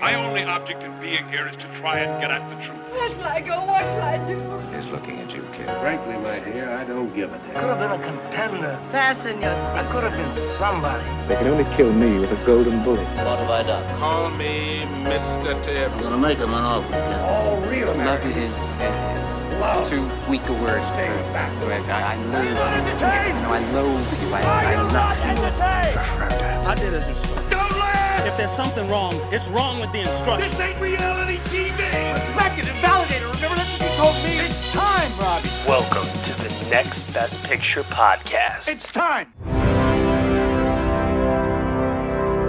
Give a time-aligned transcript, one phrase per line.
[0.00, 2.80] my only object in being here is to try and get at the truth.
[2.90, 3.64] Where shall I go?
[3.66, 4.40] What shall I do?
[4.74, 5.66] is looking at you, kid.
[5.80, 7.54] Frankly, my dear, I don't give a damn.
[7.54, 8.80] Could have been a contender.
[8.90, 11.04] Fasten your I could have been somebody.
[11.28, 13.06] They can only kill me with a golden bullet.
[13.24, 13.98] What have I done?
[13.98, 15.54] Call me Mr.
[15.90, 17.20] I'm gonna make him an offer, Ken.
[17.20, 19.46] All real Love is, is
[19.88, 21.30] too weak a word for.
[21.30, 22.54] I, I loathe you.
[22.54, 24.34] No, I loathe you.
[24.34, 26.68] I, I love you.
[26.70, 27.49] I did as instructed.
[28.30, 28.40] Don't laugh!
[28.40, 30.56] If there's something wrong, it's wrong with the instructions.
[30.56, 32.14] This ain't reality TV!
[32.14, 33.34] Respect it and validate it.
[33.34, 34.38] Remember that's what you told me?
[34.38, 35.48] It's time, Robbie.
[35.66, 38.72] Welcome to the Next Best Picture podcast.
[38.72, 39.32] It's time.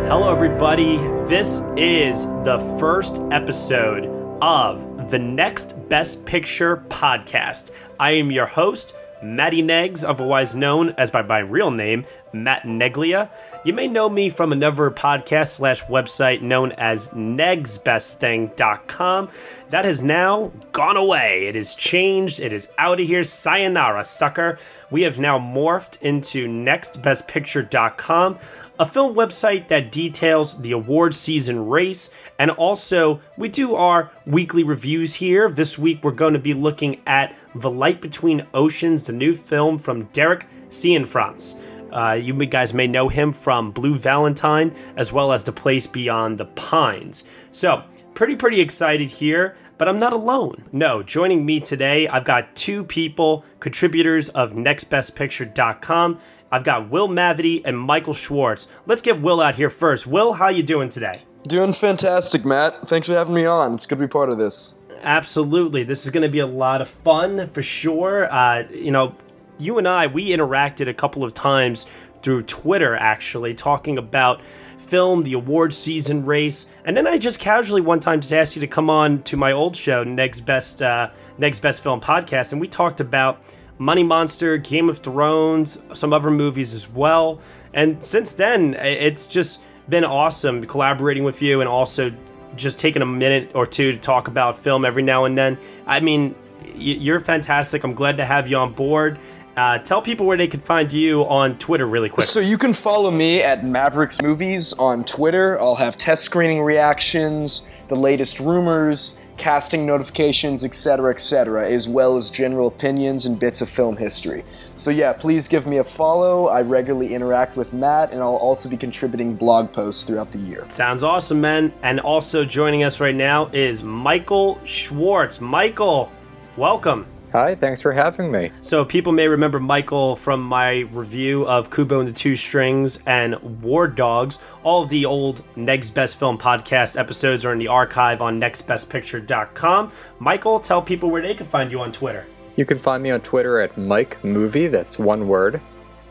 [0.08, 0.98] Hello, everybody.
[1.26, 4.06] This is the first episode
[4.42, 7.72] of the Next Best Picture podcast.
[8.00, 13.30] I am your host, Matty Negs, otherwise known as by my real name, Matt Neglia.
[13.64, 19.30] You may know me from another podcast slash website known as negsbesting.com.
[19.70, 21.46] That has now gone away.
[21.48, 22.40] It has changed.
[22.40, 23.24] It is out of here.
[23.24, 24.58] Sayonara, sucker.
[24.90, 28.40] We have now morphed into nextbestpicture.com
[28.82, 34.64] a film website that details the award season race, and also we do our weekly
[34.64, 35.52] reviews here.
[35.52, 39.78] This week we're going to be looking at The Light Between Oceans, the new film
[39.78, 41.62] from Derek Cianfrance.
[41.92, 46.40] Uh, you guys may know him from Blue Valentine as well as The Place Beyond
[46.40, 47.26] the Pines.
[47.52, 47.84] So,
[48.16, 50.64] pretty, pretty excited here, but I'm not alone.
[50.72, 56.20] No, joining me today, I've got two people, contributors of NextBestPicture.com.
[56.52, 58.68] I've got Will Mavity and Michael Schwartz.
[58.86, 60.06] Let's get Will out here first.
[60.06, 61.24] Will, how you doing today?
[61.48, 62.88] Doing fantastic, Matt.
[62.88, 63.74] Thanks for having me on.
[63.74, 64.74] It's good to be part of this.
[65.02, 65.84] Absolutely.
[65.84, 68.32] This is going to be a lot of fun for sure.
[68.32, 69.16] Uh, you know,
[69.58, 71.86] you and I, we interacted a couple of times
[72.22, 74.42] through Twitter, actually, talking about
[74.78, 78.60] film, the award season race, and then I just casually one time just asked you
[78.62, 82.60] to come on to my old show, Next Best uh, Next Best Film Podcast, and
[82.60, 83.42] we talked about
[83.82, 87.42] Money Monster, Game of Thrones, some other movies as well.
[87.74, 92.14] And since then, it's just been awesome collaborating with you and also
[92.56, 95.58] just taking a minute or two to talk about film every now and then.
[95.88, 96.36] I mean,
[96.76, 97.84] you're fantastic.
[97.84, 99.18] I'm glad to have you on board.
[99.58, 102.28] Uh, tell people where they can find you on Twitter really quick.
[102.28, 105.60] So you can follow me at Mavericks Movies on Twitter.
[105.60, 112.32] I'll have test screening reactions, the latest rumors, casting notifications, etc., etc., as well as
[112.32, 114.46] general opinions and bits of film history.
[114.78, 116.48] So yeah, please give me a follow.
[116.48, 120.66] I regularly interact with Matt, and I'll also be contributing blog posts throughout the year.
[120.70, 121.74] Sounds awesome, man.
[121.84, 125.42] And also joining us right now is Michael Schwartz.
[125.42, 126.10] Michael,
[126.56, 127.06] welcome.
[127.34, 128.52] Hi, thanks for having me.
[128.60, 133.36] So, people may remember Michael from my review of Kubo and the Two Strings and
[133.62, 134.40] War Dogs.
[134.64, 139.94] All of the old Next Best Film podcast episodes are in the archive on nextbestpicture.com.
[140.20, 142.26] Michael, tell people where they can find you on Twitter.
[142.58, 145.62] You can find me on Twitter at Mike Movie, that's one word.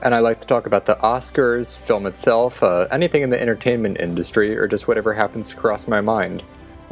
[0.01, 4.01] And I like to talk about the Oscars, film itself, uh, anything in the entertainment
[4.01, 6.43] industry, or just whatever happens to cross my mind.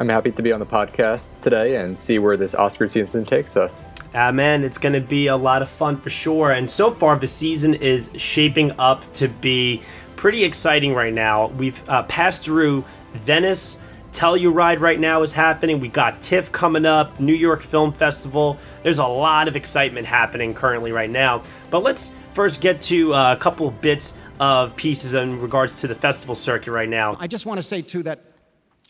[0.00, 3.56] I'm happy to be on the podcast today and see where this Oscar season takes
[3.56, 3.84] us.
[4.14, 6.52] Ah, man, it's going to be a lot of fun for sure.
[6.52, 9.82] And so far, the season is shaping up to be
[10.14, 11.48] pretty exciting right now.
[11.48, 13.82] We've uh, passed through Venice.
[14.12, 15.80] Telluride right now is happening.
[15.80, 18.56] We got TIFF coming up, New York Film Festival.
[18.84, 21.42] There's a lot of excitement happening currently right now.
[21.70, 25.88] But let's first get to uh, a couple of bits of pieces in regards to
[25.88, 27.16] the festival circuit right now.
[27.18, 28.27] I just want to say, too, that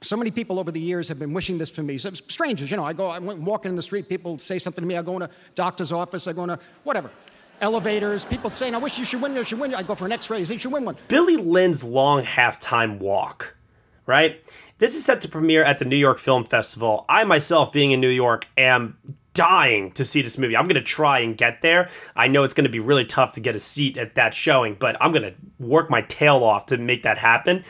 [0.03, 1.99] so many people over the years have been wishing this for me.
[1.99, 4.87] So, strangers, you know, I go, I'm walking in the street, people say something to
[4.87, 4.97] me.
[4.97, 7.11] I go in a doctor's office, I go in a whatever.
[7.61, 9.75] Elevators, people saying, I wish you should win, you should win.
[9.75, 10.97] I go for an x ray, you should win one.
[11.09, 13.57] Billy Lynn's long halftime walk,
[14.07, 14.41] right?
[14.79, 17.05] This is set to premiere at the New York Film Festival.
[17.09, 18.97] I myself, being in New York, am
[19.35, 20.57] dying to see this movie.
[20.57, 21.91] I'm going to try and get there.
[22.17, 24.75] I know it's going to be really tough to get a seat at that showing,
[24.75, 27.65] but I'm going to work my tail off to make that happen.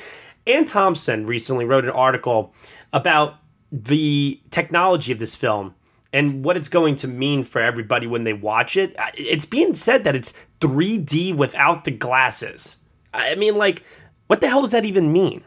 [0.49, 2.55] Anne Thompson recently wrote an article
[2.93, 3.35] about
[3.71, 5.75] the technology of this film
[6.13, 8.97] and what it's going to mean for everybody when they watch it.
[9.15, 12.85] It's being said that it's 3D without the glasses.
[13.13, 13.83] I mean, like,
[14.27, 15.45] what the hell does that even mean?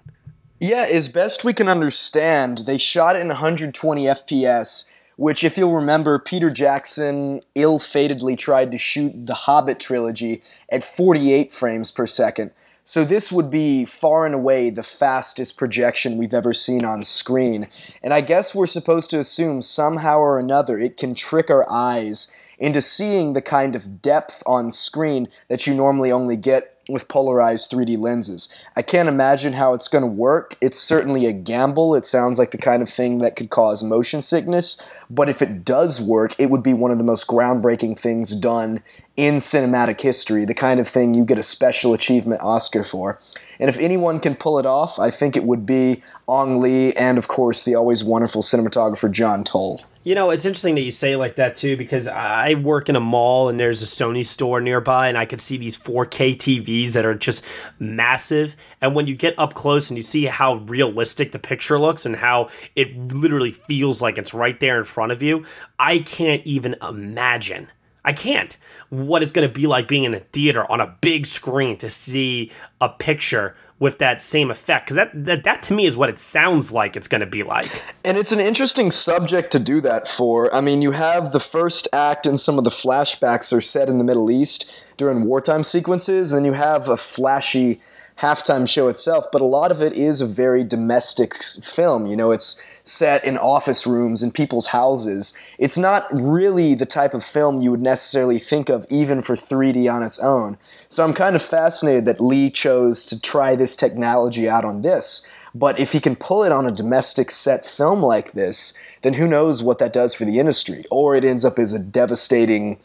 [0.60, 5.74] Yeah, as best we can understand, they shot it in 120 FPS, which, if you'll
[5.74, 12.06] remember, Peter Jackson ill fatedly tried to shoot the Hobbit trilogy at 48 frames per
[12.06, 12.52] second.
[12.92, 17.70] So this would be far and away the fastest projection we've ever seen on screen.
[18.04, 22.30] And I guess we're supposed to assume somehow or another it can trick our eyes
[22.60, 27.72] into seeing the kind of depth on screen that you normally only get with polarized
[27.72, 28.50] 3D lenses.
[28.76, 30.58] I can't imagine how it's going to work.
[30.62, 31.96] It's certainly a gamble.
[31.96, 35.66] It sounds like the kind of thing that could cause motion sickness, but if it
[35.66, 38.84] does work, it would be one of the most groundbreaking things done
[39.18, 43.20] in cinematic history, the kind of thing you get a special achievement Oscar for.
[43.60, 47.18] And if anyone can pull it off, I think it would be Ang Lee and,
[47.18, 49.82] of course, the always wonderful cinematographer John Toll.
[50.04, 53.00] You know, it's interesting that you say like that too, because I work in a
[53.00, 57.06] mall and there's a Sony store nearby, and I could see these 4K TVs that
[57.06, 57.46] are just
[57.78, 58.56] massive.
[58.82, 62.16] And when you get up close and you see how realistic the picture looks and
[62.16, 65.46] how it literally feels like it's right there in front of you,
[65.78, 67.70] I can't even imagine.
[68.04, 68.58] I can't
[68.90, 71.92] what it's going to be like being in a theater on a big screen to
[71.92, 72.52] see
[72.82, 76.20] a picture with that same effect because that, that that to me is what it
[76.20, 77.84] sounds like it's going to be like.
[78.04, 80.54] And it's an interesting subject to do that for.
[80.54, 83.98] I mean you have the first act and some of the flashbacks are set in
[83.98, 87.82] the middle east during wartime sequences and you have a flashy
[88.20, 92.30] halftime show itself but a lot of it is a very domestic film you know
[92.30, 92.62] it's
[92.92, 95.34] set in office rooms in people's houses.
[95.58, 99.92] It's not really the type of film you would necessarily think of even for 3D
[99.92, 100.58] on its own.
[100.90, 105.26] So I'm kind of fascinated that Lee chose to try this technology out on this.
[105.54, 109.28] But if he can pull it on a domestic set film like this, then who
[109.28, 110.86] knows what that does for the industry?
[110.92, 112.78] Or it ends up as a devastating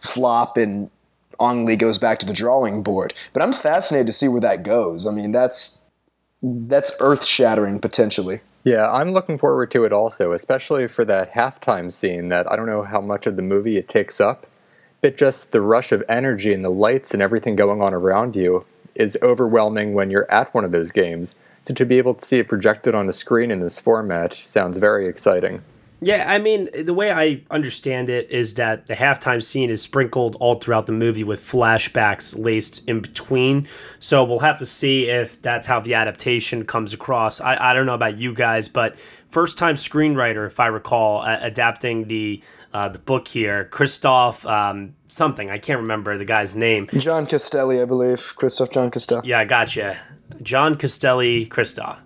[0.00, 0.90] flop and
[1.40, 3.14] Ang Lee goes back to the drawing board.
[3.32, 5.06] But I'm fascinated to see where that goes.
[5.06, 5.80] I mean, that's
[6.42, 8.40] that's earth shattering potentially.
[8.62, 12.66] Yeah, I'm looking forward to it also, especially for that halftime scene that I don't
[12.66, 14.46] know how much of the movie it takes up,
[15.00, 18.66] but just the rush of energy and the lights and everything going on around you
[18.94, 21.36] is overwhelming when you're at one of those games.
[21.62, 24.76] So to be able to see it projected on a screen in this format sounds
[24.76, 25.62] very exciting.
[26.02, 30.36] Yeah, I mean, the way I understand it is that the halftime scene is sprinkled
[30.40, 33.68] all throughout the movie with flashbacks laced in between.
[33.98, 37.40] So we'll have to see if that's how the adaptation comes across.
[37.40, 38.96] I, I don't know about you guys, but
[39.28, 42.42] first time screenwriter, if I recall, uh, adapting the
[42.72, 45.50] uh, the book here, Christoph um, something.
[45.50, 46.86] I can't remember the guy's name.
[46.98, 48.32] John Castelli, I believe.
[48.36, 49.22] Christoph John Castelli.
[49.28, 49.98] Yeah, I gotcha.
[50.42, 52.00] John Castelli Christoph.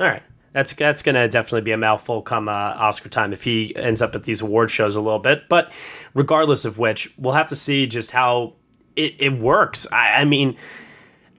[0.00, 0.22] All right.
[0.52, 4.00] That's that's going to definitely be a mouthful come uh, Oscar time if he ends
[4.02, 5.48] up at these award shows a little bit.
[5.48, 5.72] But
[6.14, 8.54] regardless of which, we'll have to see just how
[8.96, 9.86] it, it works.
[9.92, 10.56] I, I mean,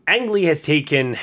[0.07, 1.17] Ang Lee has taken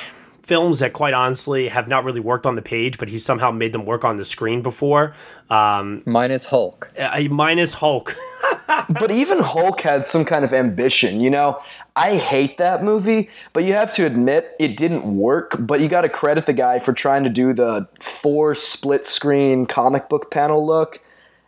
[0.47, 3.73] films that quite honestly have not really worked on the page, but he somehow made
[3.73, 5.13] them work on the screen before.
[5.49, 6.89] Um, minus Hulk.
[6.97, 8.15] Uh, minus Hulk.
[8.67, 11.59] but even Hulk had some kind of ambition, you know?
[11.97, 15.55] I hate that movie, but you have to admit it didn't work.
[15.57, 19.65] But you got to credit the guy for trying to do the four split screen
[19.65, 21.01] comic book panel look.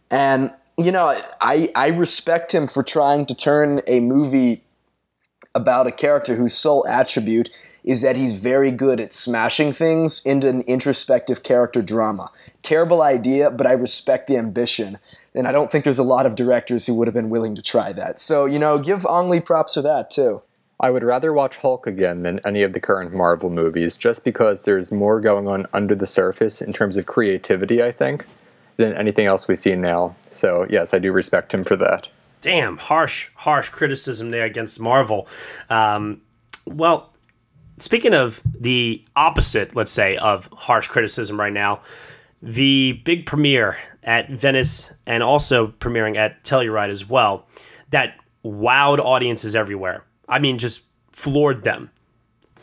[0.10, 4.63] And, you know, I, I respect him for trying to turn a movie
[5.54, 7.52] about a character whose sole attribute
[7.84, 12.31] is that he's very good at smashing things into an introspective character drama.
[12.63, 14.98] Terrible idea, but I respect the ambition.
[15.36, 17.62] And I don't think there's a lot of directors who would have been willing to
[17.62, 18.20] try that.
[18.20, 20.42] So, you know, give Ang Lee props for that, too.
[20.80, 24.64] I would rather watch Hulk again than any of the current Marvel movies, just because
[24.64, 28.26] there's more going on under the surface in terms of creativity, I think,
[28.78, 30.16] than anything else we see now.
[30.31, 32.08] So, yes, I do respect him for that.
[32.42, 35.28] Damn, harsh, harsh criticism there against Marvel.
[35.70, 36.22] Um,
[36.66, 37.12] well,
[37.78, 41.81] speaking of the opposite, let's say, of harsh criticism right now,
[42.42, 47.48] the big premiere at Venice and also premiering at Telluride as well
[47.92, 50.06] that wowed audiences everywhere.
[50.28, 51.92] I mean, just floored them.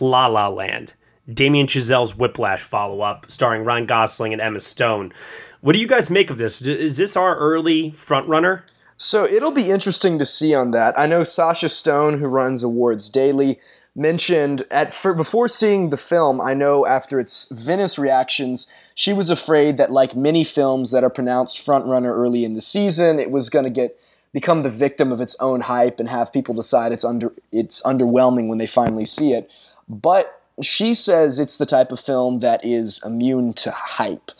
[0.00, 0.94] La La Land.
[1.32, 5.12] Damien Chazelle's Whiplash follow up, starring Ryan Gosling and Emma Stone.
[5.60, 6.62] What do you guys make of this?
[6.62, 8.62] Is this our early frontrunner?
[8.96, 10.98] So it'll be interesting to see on that.
[10.98, 13.58] I know Sasha Stone, who runs Awards Daily,
[13.96, 16.40] mentioned at for, before seeing the film.
[16.40, 21.10] I know after its Venice reactions, she was afraid that, like many films that are
[21.10, 23.98] pronounced frontrunner early in the season, it was going to get
[24.32, 28.48] become the victim of its own hype and have people decide it's under it's underwhelming
[28.48, 29.50] when they finally see it.
[29.88, 34.30] But she says it's the type of film that is immune to hype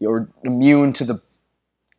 [0.00, 1.20] or immune to the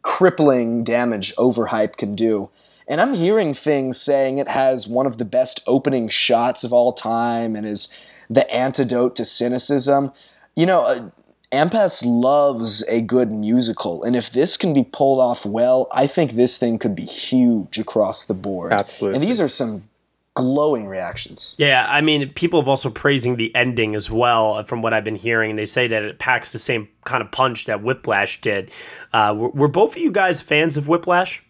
[0.01, 2.49] crippling damage overhype can do.
[2.87, 6.93] And I'm hearing things saying it has one of the best opening shots of all
[6.93, 7.89] time and is
[8.29, 10.11] the antidote to cynicism.
[10.55, 11.09] You know, uh,
[11.51, 16.31] Ampas loves a good musical, and if this can be pulled off well, I think
[16.31, 18.73] this thing could be huge across the board.
[18.73, 19.19] Absolutely.
[19.19, 19.87] And these are some
[20.33, 21.53] glowing reactions.
[21.57, 25.03] Yeah, I mean, people have also praising the ending as well, uh, from what I've
[25.03, 25.51] been hearing.
[25.51, 28.71] And they say that it packs the same kind of punch that Whiplash did.
[29.11, 31.43] Uh, were, were both of you guys fans of Whiplash?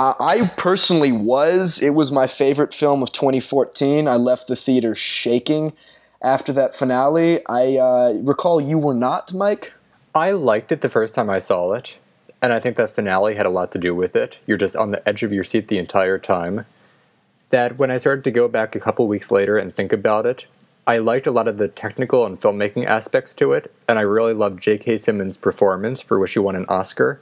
[0.00, 1.82] Uh, I personally was.
[1.82, 4.08] It was my favorite film of 2014.
[4.08, 5.74] I left the theater shaking
[6.22, 7.46] after that finale.
[7.46, 9.74] I uh, recall you were not, Mike.
[10.14, 11.98] I liked it the first time I saw it,
[12.40, 14.38] and I think that finale had a lot to do with it.
[14.46, 16.64] You're just on the edge of your seat the entire time.
[17.50, 20.46] That when I started to go back a couple weeks later and think about it,
[20.86, 24.32] I liked a lot of the technical and filmmaking aspects to it, and I really
[24.32, 24.96] loved J.K.
[24.96, 27.20] Simmons' performance, for which he won an Oscar.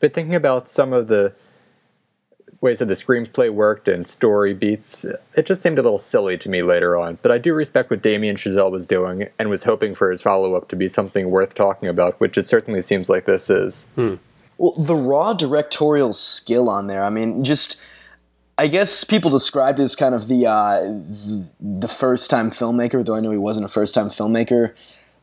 [0.00, 1.32] But thinking about some of the
[2.60, 6.48] ways that the screenplay worked and story beats, it just seemed a little silly to
[6.48, 7.18] me later on.
[7.22, 10.54] But I do respect what Damien Chazelle was doing and was hoping for his follow
[10.54, 13.86] up to be something worth talking about, which it certainly seems like this is.
[13.94, 14.16] Hmm.
[14.58, 17.80] Well, the raw directorial skill on there, I mean, just.
[18.58, 20.82] I guess people described it as kind of the uh,
[21.58, 24.74] the first time filmmaker, though I know he wasn't a first time filmmaker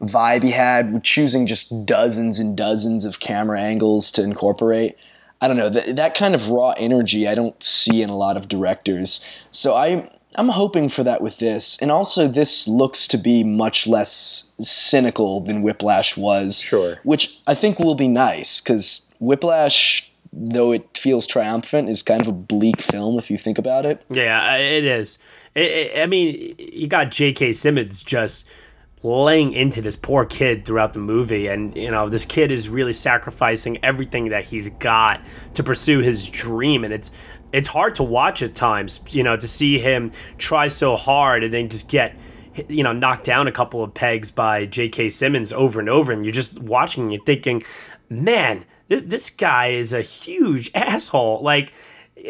[0.02, 4.98] vibe he had, choosing just dozens and dozens of camera angles to incorporate.
[5.42, 8.38] I don't know that that kind of raw energy I don't see in a lot
[8.38, 9.24] of directors.
[9.52, 13.88] So I I'm hoping for that with this, and also this looks to be much
[13.88, 16.60] less cynical than Whiplash was.
[16.60, 17.00] Sure.
[17.04, 22.28] Which I think will be nice because Whiplash, though it feels triumphant, is kind of
[22.28, 24.04] a bleak film if you think about it.
[24.10, 25.20] Yeah, it is.
[25.56, 27.54] It, it, I mean, you got J.K.
[27.54, 28.50] Simmons just
[29.04, 31.48] laying into this poor kid throughout the movie.
[31.48, 35.22] And you know this kid is really sacrificing everything that he's got
[35.54, 36.84] to pursue his dream.
[36.84, 37.12] And it's
[37.52, 41.54] it's hard to watch at times you know to see him try so hard and
[41.54, 42.16] then just get
[42.68, 45.10] you know knocked down a couple of pegs by J.K.
[45.10, 46.12] Simmons over and over.
[46.12, 47.62] And you're just watching and you're thinking
[48.10, 51.42] man this this guy is a huge asshole.
[51.42, 51.74] Like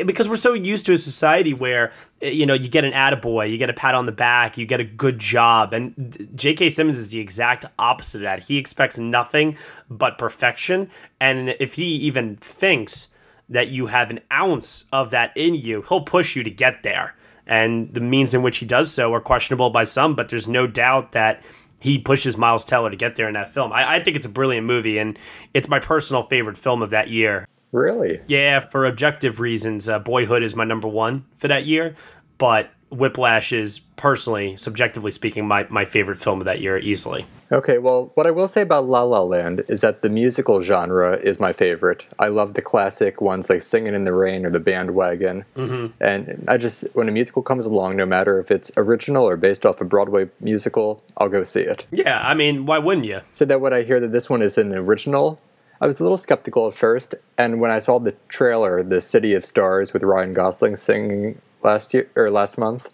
[0.06, 1.92] because we're so used to a society where
[2.22, 4.66] eh, you know you get an attaboy, you get a pat on the back, you
[4.66, 6.70] get a good job, and J.K.
[6.70, 8.40] Simmons is the exact opposite of that.
[8.42, 9.58] He expects nothing
[9.90, 10.90] but perfection,
[11.20, 13.10] and if he even thinks
[13.50, 17.16] that you have an ounce of that in you, he'll push you to get there.
[17.46, 20.68] And the means in which he does so are questionable by some, but there's no
[20.68, 21.42] doubt that
[21.80, 23.72] he pushes Miles Teller to get there in that film.
[23.72, 25.18] I, I think it's a brilliant movie, and
[25.54, 27.48] it's my personal favorite film of that year.
[27.72, 28.20] Really?
[28.28, 31.96] Yeah, for objective reasons, uh, Boyhood is my number one for that year,
[32.38, 37.26] but Whiplash is personally, subjectively speaking, my, my favorite film of that year easily.
[37.52, 41.16] Okay, well, what I will say about La La Land is that the musical genre
[41.18, 42.06] is my favorite.
[42.20, 45.46] I love the classic ones like Singing in the Rain or The Bandwagon.
[45.56, 46.02] Mm-hmm.
[46.02, 49.66] And I just, when a musical comes along, no matter if it's original or based
[49.66, 51.86] off a Broadway musical, I'll go see it.
[51.92, 53.22] Yeah, I mean, why wouldn't you?
[53.32, 55.40] So that when I hear that this one is an original,
[55.80, 59.34] I was a little skeptical at first, and when I saw the trailer, "The City
[59.34, 62.90] of Stars" with Ryan Gosling singing last year or last month,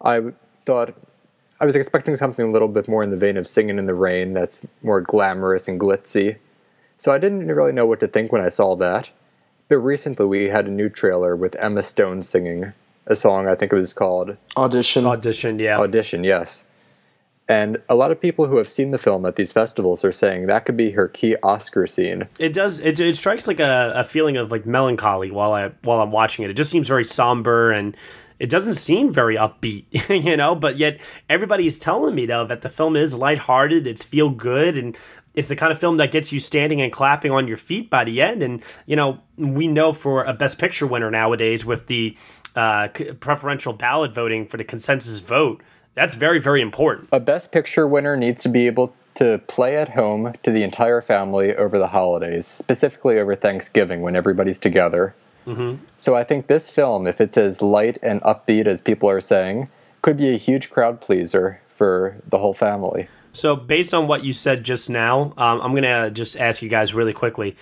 [0.00, 0.32] I
[0.66, 0.94] thought
[1.60, 3.94] I was expecting something a little bit more in the vein of "Singing in the
[3.94, 6.36] Rain," that's more glamorous and glitzy.
[6.98, 9.10] So I didn't really know what to think when I saw that.
[9.68, 12.72] But recently, we had a new trailer with Emma Stone singing
[13.06, 13.46] a song.
[13.46, 15.06] I think it was called Audition.
[15.06, 15.78] Audition, yeah.
[15.78, 16.66] Audition, yes.
[17.48, 20.46] And a lot of people who have seen the film at these festivals are saying
[20.46, 22.26] that could be her key Oscar scene.
[22.38, 22.80] It does.
[22.80, 26.44] It, it strikes like a, a feeling of like melancholy while I while I'm watching
[26.44, 26.50] it.
[26.50, 27.94] It just seems very somber and
[28.38, 29.84] it doesn't seem very upbeat,
[30.24, 30.54] you know.
[30.54, 33.86] But yet everybody is telling me though that the film is lighthearted.
[33.86, 34.96] It's feel good and
[35.34, 38.04] it's the kind of film that gets you standing and clapping on your feet by
[38.04, 38.42] the end.
[38.42, 42.16] And you know we know for a Best Picture winner nowadays with the
[42.56, 42.88] uh,
[43.20, 45.62] preferential ballot voting for the consensus vote
[45.94, 47.08] that's very, very important.
[47.12, 51.00] A Best Picture winner needs to be able to play at home to the entire
[51.00, 55.14] family over the holidays, specifically over Thanksgiving when everybody's together.
[55.46, 55.84] Mm-hmm.
[55.96, 59.68] So I think this film, if it's as light and upbeat as people are saying,
[60.02, 63.08] could be a huge crowd pleaser for the whole family.
[63.32, 66.68] So, based on what you said just now, um, I'm going to just ask you
[66.68, 67.56] guys really quickly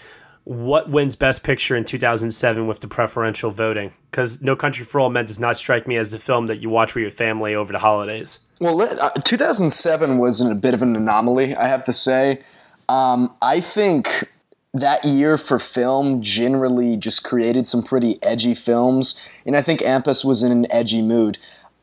[0.45, 3.93] what wins Best Picture in 2007 with the preferential voting?
[4.11, 6.69] Because No Country for Old Men does not strike me as the film that you
[6.69, 8.41] watch with your family over the holidays.
[8.61, 12.43] Well, uh, 2007 was a bit of an anomaly, I have to say.
[12.89, 14.29] Um, I think
[14.75, 20.25] that year for film generally just created some pretty edgy films, and I think AMPAS
[20.25, 21.39] was in an edgy mood.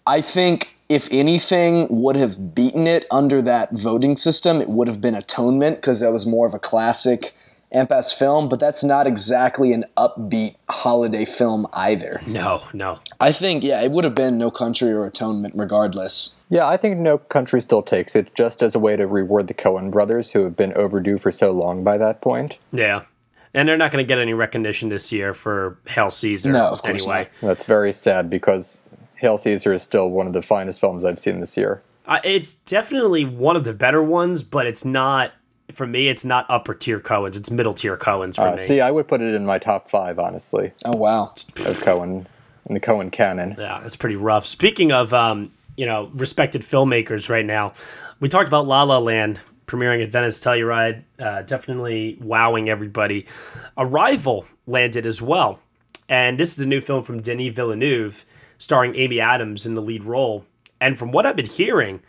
[0.06, 5.00] I think if anything would have beaten it under that voting system, it would have
[5.00, 7.36] been Atonement because that was more of a classic
[7.72, 12.22] AMPAS film, but that's not exactly an upbeat holiday film either.
[12.26, 13.00] No, no.
[13.20, 16.36] I think, yeah, it would have been No Country or Atonement regardless.
[16.50, 19.54] Yeah, I think No Country still takes it just as a way to reward the
[19.54, 22.58] Coen brothers who have been overdue for so long by that point.
[22.72, 23.04] Yeah.
[23.54, 26.82] And they're not going to get any recognition this year for Hail Caesar no, of
[26.82, 27.30] course anyway.
[27.42, 27.48] Not.
[27.48, 28.82] That's very sad because
[29.16, 31.84] Hail Caesar is still one of the finest films I've seen this year.
[32.06, 35.34] Uh, it's definitely one of the better ones, but it's not
[35.74, 38.58] for me, it's not upper tier Coens; it's middle tier Coens for Uh, me.
[38.58, 41.26] see, I would put it in my top five, honestly, Oh wow.
[41.66, 42.26] of Coen
[42.68, 43.56] in the Coen canon.
[43.58, 44.46] Yeah, it's pretty rough.
[44.46, 47.74] Speaking of, um, you know, respected filmmakers right now,
[48.20, 53.28] we talked about La La Land premiering at Venice Telluride, uh, definitely wowing everybody.
[53.78, 55.60] Arrival landed as well,
[56.10, 58.26] and this is a new film from Denis Villeneuve,
[58.58, 60.44] starring Amy Adams in the lead role.
[60.82, 62.02] And from what I've been hearing,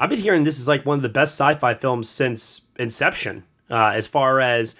[0.00, 3.92] I've been hearing this is like one of the best sci-fi films since Inception, uh,
[3.94, 4.74] as far as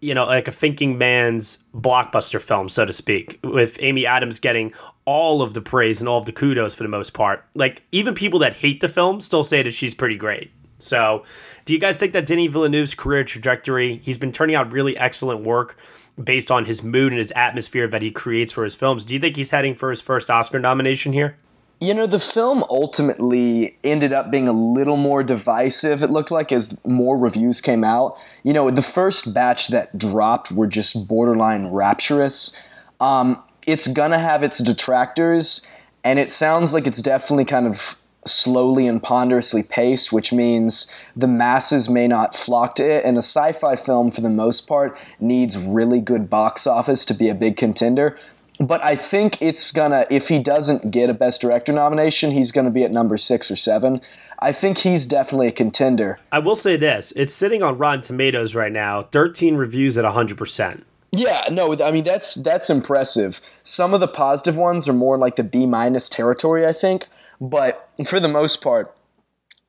[0.00, 4.72] you know, like a thinking man's blockbuster film, so to speak, with Amy Adams getting
[5.04, 7.44] all of the praise and all of the kudos for the most part.
[7.54, 10.50] Like, even people that hate the film still say that she's pretty great.
[10.78, 11.24] So,
[11.66, 15.42] do you guys think that Denis Villeneuve's career trajectory, he's been turning out really excellent
[15.42, 15.76] work
[16.22, 19.04] based on his mood and his atmosphere that he creates for his films?
[19.04, 21.36] Do you think he's heading for his first Oscar nomination here?
[21.82, 26.52] You know, the film ultimately ended up being a little more divisive, it looked like,
[26.52, 28.18] as more reviews came out.
[28.42, 32.54] You know, the first batch that dropped were just borderline rapturous.
[33.00, 35.66] Um, it's gonna have its detractors,
[36.04, 37.96] and it sounds like it's definitely kind of
[38.26, 43.04] slowly and ponderously paced, which means the masses may not flock to it.
[43.06, 47.14] And a sci fi film, for the most part, needs really good box office to
[47.14, 48.18] be a big contender.
[48.60, 52.70] But I think it's gonna, if he doesn't get a Best Director nomination, he's gonna
[52.70, 54.02] be at number six or seven.
[54.38, 56.20] I think he's definitely a contender.
[56.30, 60.82] I will say this it's sitting on Rotten Tomatoes right now, 13 reviews at 100%.
[61.12, 63.40] Yeah, no, I mean that's that's impressive.
[63.62, 67.06] Some of the positive ones are more like the B minus territory, I think,
[67.40, 68.94] but for the most part,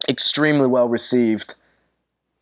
[0.08, 1.56] extremely well received.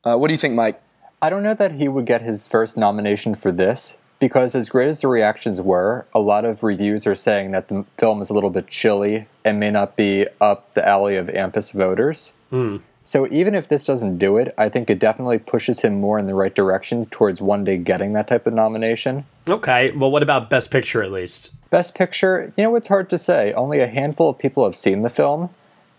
[0.04, 0.82] Uh, what do you think, Mike?
[1.22, 4.90] I don't know that he would get his first nomination for this because, as great
[4.90, 8.34] as the reactions were, a lot of reviews are saying that the film is a
[8.34, 12.34] little bit chilly and may not be up the alley of AMPAS voters.
[12.50, 12.78] Hmm.
[13.06, 16.28] So, even if this doesn't do it, I think it definitely pushes him more in
[16.28, 19.26] the right direction towards one day getting that type of nomination.
[19.48, 21.56] Okay, well, what about Best Picture at least?
[21.70, 23.54] Best Picture, you know, it's hard to say.
[23.54, 25.50] Only a handful of people have seen the film.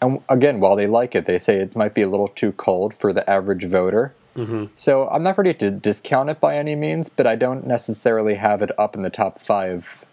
[0.02, 2.94] And again, while they like it, they say it might be a little too cold
[2.94, 4.14] for the average voter.
[4.36, 4.66] Mm-hmm.
[4.76, 8.62] So I'm not ready to discount it by any means, but I don't necessarily have
[8.62, 10.04] it up in the top five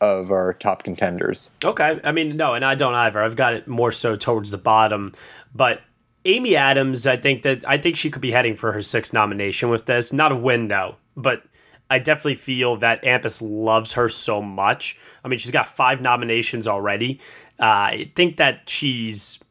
[0.00, 1.52] of our top contenders.
[1.64, 2.00] Okay.
[2.02, 3.22] I mean, no, and I don't either.
[3.22, 5.12] I've got it more so towards the bottom.
[5.54, 5.80] But
[6.24, 9.70] Amy Adams, I think that I think she could be heading for her sixth nomination
[9.70, 10.12] with this.
[10.12, 11.44] Not a win though, but
[11.88, 14.98] I definitely feel that AMPAS loves her so much.
[15.24, 17.20] I mean, she's got five nominations already.
[17.60, 19.42] Uh, I think that she's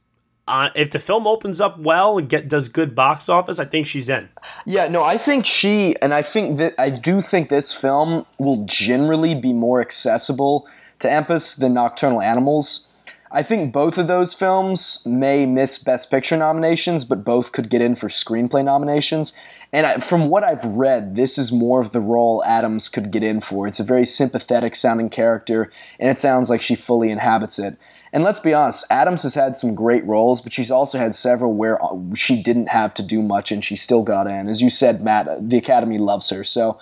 [0.47, 3.87] uh, if the film opens up well and get does good box office, I think
[3.87, 4.29] she's in.
[4.65, 8.65] Yeah, no, I think she, and I think that I do think this film will
[8.65, 10.67] generally be more accessible
[10.99, 12.90] to AMPAS than Nocturnal Animals.
[13.33, 17.81] I think both of those films may miss Best Picture nominations, but both could get
[17.81, 19.31] in for screenplay nominations.
[19.71, 23.23] And I, from what I've read, this is more of the role Adams could get
[23.23, 23.67] in for.
[23.67, 27.77] It's a very sympathetic sounding character, and it sounds like she fully inhabits it.
[28.11, 31.53] And let's be honest, Adams has had some great roles, but she's also had several
[31.53, 34.49] where uh, she didn't have to do much and she still got in.
[34.49, 36.43] As you said, Matt, the Academy loves her.
[36.43, 36.77] So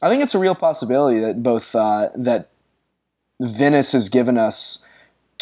[0.00, 2.48] I think it's a real possibility that both uh, that
[3.38, 4.86] Venice has given us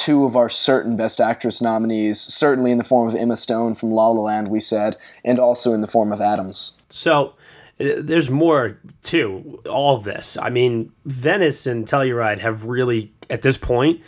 [0.00, 3.92] two of our certain Best Actress nominees, certainly in the form of Emma Stone from
[3.92, 6.80] La La Land, we said, and also in the form of Adams.
[6.88, 7.34] So
[7.78, 10.38] uh, there's more to all of this.
[10.38, 14.00] I mean, Venice and Telluride have really, at this point,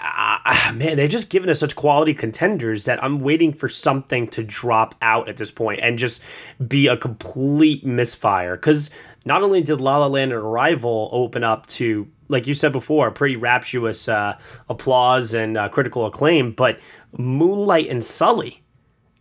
[0.00, 4.42] uh, man, they're just giving us such quality contenders that I'm waiting for something to
[4.42, 6.24] drop out at this point and just
[6.66, 8.56] be a complete misfire.
[8.56, 8.92] Because
[9.24, 13.10] not only did La La Land and Arrival open up to, like you said before,
[13.10, 14.36] pretty rapturous uh,
[14.68, 16.78] applause and uh, critical acclaim, but
[17.16, 18.60] Moonlight and Sully.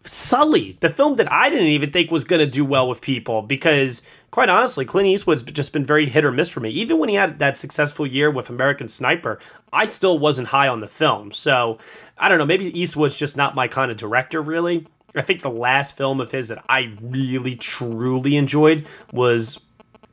[0.03, 3.41] Sully, the film that I didn't even think was going to do well with people
[3.41, 6.69] because, quite honestly, Clint Eastwood's just been very hit or miss for me.
[6.71, 9.39] Even when he had that successful year with American Sniper,
[9.71, 11.31] I still wasn't high on the film.
[11.31, 11.77] So,
[12.17, 14.87] I don't know, maybe Eastwood's just not my kind of director, really.
[15.15, 19.67] I think the last film of his that I really, truly enjoyed was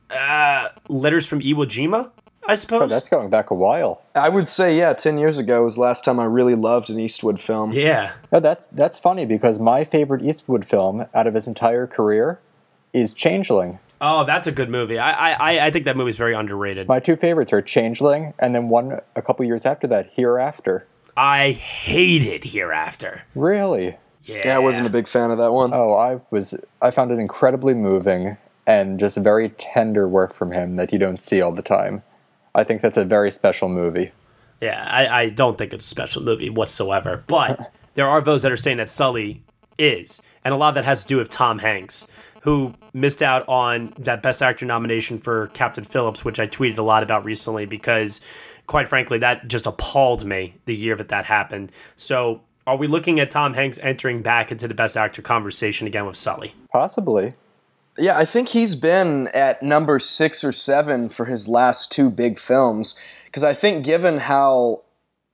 [0.09, 2.11] uh, Letters from Iwo Jima.
[2.51, 2.81] I suppose.
[2.81, 4.01] Oh, that's going back a while.
[4.13, 6.99] I would say, yeah, 10 years ago was the last time I really loved an
[6.99, 7.71] Eastwood film.
[7.71, 8.11] Yeah.
[8.29, 12.41] No, that's that's funny because my favorite Eastwood film out of his entire career
[12.91, 13.79] is Changeling.
[14.01, 14.99] Oh, that's a good movie.
[14.99, 16.89] I I, I think that movie's very underrated.
[16.89, 20.85] My two favorites are Changeling and then one a couple years after that, Hereafter.
[21.15, 23.21] I hated Hereafter.
[23.33, 23.95] Really?
[24.23, 24.41] Yeah.
[24.43, 25.73] Yeah, I wasn't a big fan of that one.
[25.73, 28.35] Oh, I was I found it incredibly moving
[28.67, 32.03] and just very tender work from him that you don't see all the time.
[32.55, 34.11] I think that's a very special movie.
[34.61, 37.23] Yeah, I, I don't think it's a special movie whatsoever.
[37.27, 39.41] But there are those that are saying that Sully
[39.77, 42.11] is, and a lot of that has to do with Tom Hanks.
[42.41, 46.83] who missed out on that Best Actor nomination for Captain Phillips, which I tweeted a
[46.83, 48.21] lot about recently because,
[48.67, 51.71] quite frankly, that just appalled me the year that that happened.
[51.95, 56.05] So, are we looking at Tom Hanks entering back into the Best Actor conversation again
[56.05, 56.53] with Sully?
[56.71, 57.33] Possibly.
[57.97, 62.39] Yeah, I think he's been at number six or seven for his last two big
[62.39, 62.97] films.
[63.25, 64.83] Because I think, given how.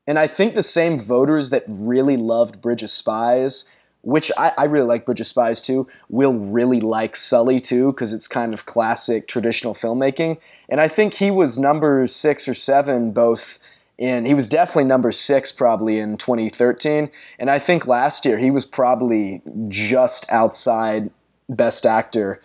[0.06, 3.66] And I think the same voters that really loved Bridge of Spies,
[4.04, 8.14] which I, I really like Bridge of Spies too, will really like Sully too, because
[8.14, 10.38] it's kind of classic traditional filmmaking.
[10.70, 13.60] And I think he was number six or seven both
[13.98, 14.26] in.
[14.26, 17.12] He was definitely number six probably in 2013.
[17.38, 21.12] And I think last year he was probably just outside
[21.50, 22.42] Best Actor,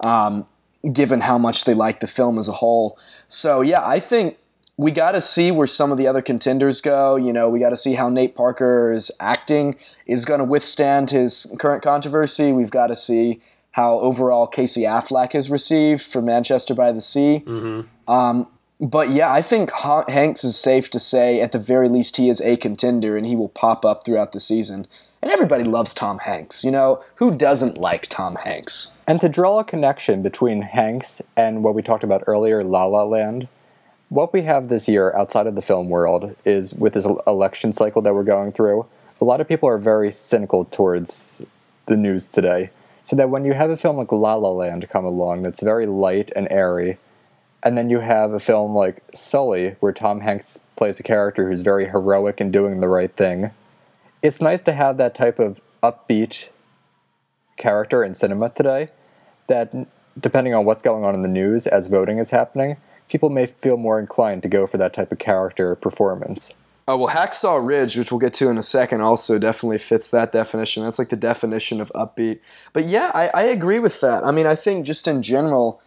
[0.00, 0.46] um,
[0.92, 2.98] given how much they like the film as a whole.
[3.28, 4.38] So yeah, I think
[4.76, 7.16] we got to see where some of the other contenders go.
[7.16, 11.54] You know, we got to see how Nate Parker's acting is going to withstand his
[11.58, 12.52] current controversy.
[12.52, 13.40] We've got to see
[13.72, 17.42] how overall Casey Affleck is received for Manchester by the Sea.
[17.46, 18.10] Mm-hmm.
[18.10, 18.48] Um,
[18.80, 22.40] but yeah, I think Hanks is safe to say, at the very least, he is
[22.42, 24.86] a contender and he will pop up throughout the season.
[25.26, 26.62] And everybody loves Tom Hanks.
[26.62, 28.96] You know, who doesn't like Tom Hanks?
[29.08, 33.02] And to draw a connection between Hanks and what we talked about earlier, La La
[33.02, 33.48] Land,
[34.08, 38.02] what we have this year outside of the film world is with this election cycle
[38.02, 38.86] that we're going through,
[39.20, 41.42] a lot of people are very cynical towards
[41.86, 42.70] the news today.
[43.02, 45.86] So that when you have a film like La La Land come along that's very
[45.86, 46.98] light and airy,
[47.64, 51.62] and then you have a film like Sully, where Tom Hanks plays a character who's
[51.62, 53.50] very heroic and doing the right thing,
[54.26, 56.48] it's nice to have that type of upbeat
[57.56, 58.88] character in cinema today
[59.46, 59.72] that,
[60.18, 62.76] depending on what's going on in the news as voting is happening,
[63.08, 66.52] people may feel more inclined to go for that type of character performance.
[66.88, 70.30] Oh, well, Hacksaw Ridge, which we'll get to in a second, also definitely fits that
[70.30, 70.84] definition.
[70.84, 72.38] That's like the definition of upbeat.
[72.72, 74.24] But yeah, I, I agree with that.
[74.24, 75.80] I mean, I think just in general,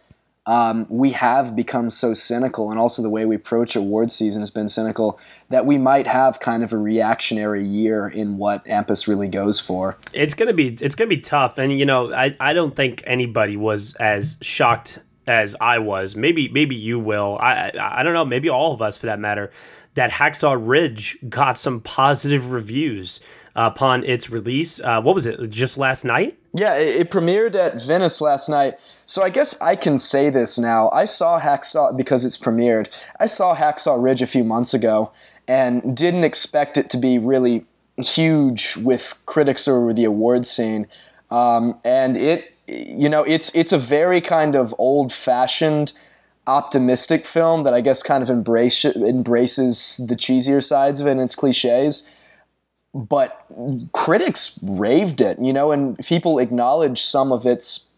[0.50, 4.50] um, we have become so cynical, and also the way we approach award season has
[4.50, 9.28] been cynical that we might have kind of a reactionary year in what AMPAS really
[9.28, 9.96] goes for.
[10.12, 13.56] It's gonna be it's gonna be tough, and you know I, I don't think anybody
[13.56, 16.16] was as shocked as I was.
[16.16, 17.38] Maybe maybe you will.
[17.40, 18.24] I I don't know.
[18.24, 19.52] Maybe all of us for that matter.
[19.94, 23.20] That Hacksaw Ridge got some positive reviews
[23.54, 24.80] upon its release.
[24.80, 25.50] Uh, what was it?
[25.50, 26.38] Just last night?
[26.52, 28.74] Yeah, it, it, premiered at Venice last night.
[29.04, 30.90] So I guess I can say this now.
[30.90, 32.88] I saw Hacksaw because it's premiered.
[33.18, 35.12] I saw Hacksaw Ridge a few months ago
[35.46, 40.86] and didn't expect it to be really huge with critics or the award scene.
[41.30, 45.92] Um, and it, you know, it's it's a very kind of old fashioned
[46.46, 51.20] optimistic film that I guess kind of embrace, embraces the cheesier sides of it and
[51.20, 52.08] its cliches
[52.94, 53.46] but
[53.92, 57.90] critics raved it, you know, and people acknowledged some of its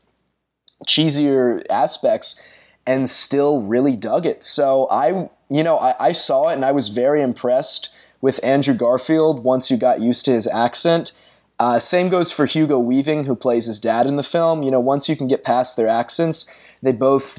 [0.87, 2.41] cheesier aspects
[2.87, 4.45] and still really dug it.
[4.45, 8.75] So I, you know, I, I, saw it and I was very impressed with Andrew
[8.75, 11.13] Garfield once you got used to his accent.
[11.59, 14.63] Uh, same goes for Hugo Weaving, who plays his dad in the film.
[14.63, 16.45] You know, once you can get past their accents,
[16.83, 17.39] they both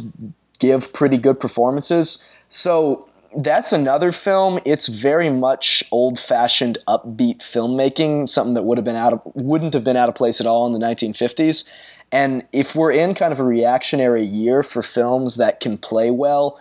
[0.60, 2.24] give pretty good performances.
[2.48, 4.60] So that's another film.
[4.66, 9.84] It's very much old-fashioned, upbeat filmmaking, something that would have been out of wouldn't have
[9.84, 11.64] been out of place at all in the 1950s.
[12.12, 16.60] And if we're in kind of a reactionary year for films that can play well,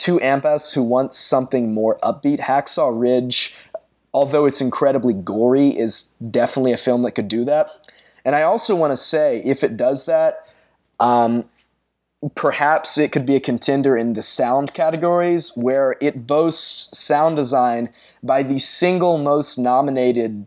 [0.00, 3.54] to AMPAS who wants something more upbeat, Hacksaw Ridge,
[4.14, 7.90] although it's incredibly gory, is definitely a film that could do that.
[8.24, 10.46] And I also want to say, if it does that,
[11.00, 11.49] um,
[12.34, 17.90] perhaps it could be a contender in the sound categories where it boasts sound design
[18.22, 20.46] by the single most nominated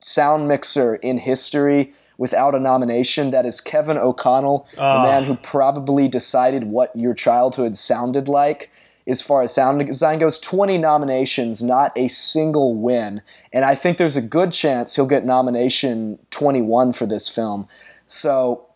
[0.00, 3.30] sound mixer in history without a nomination.
[3.30, 5.02] That is Kevin O'Connell, the Ah.
[5.02, 8.70] man who probably decided what your childhood sounded like.
[9.06, 13.22] As far as sound design goes, 20 nominations, not a single win.
[13.52, 17.66] And I think there's a good chance he'll get nomination 21 for this film.
[18.06, 18.66] So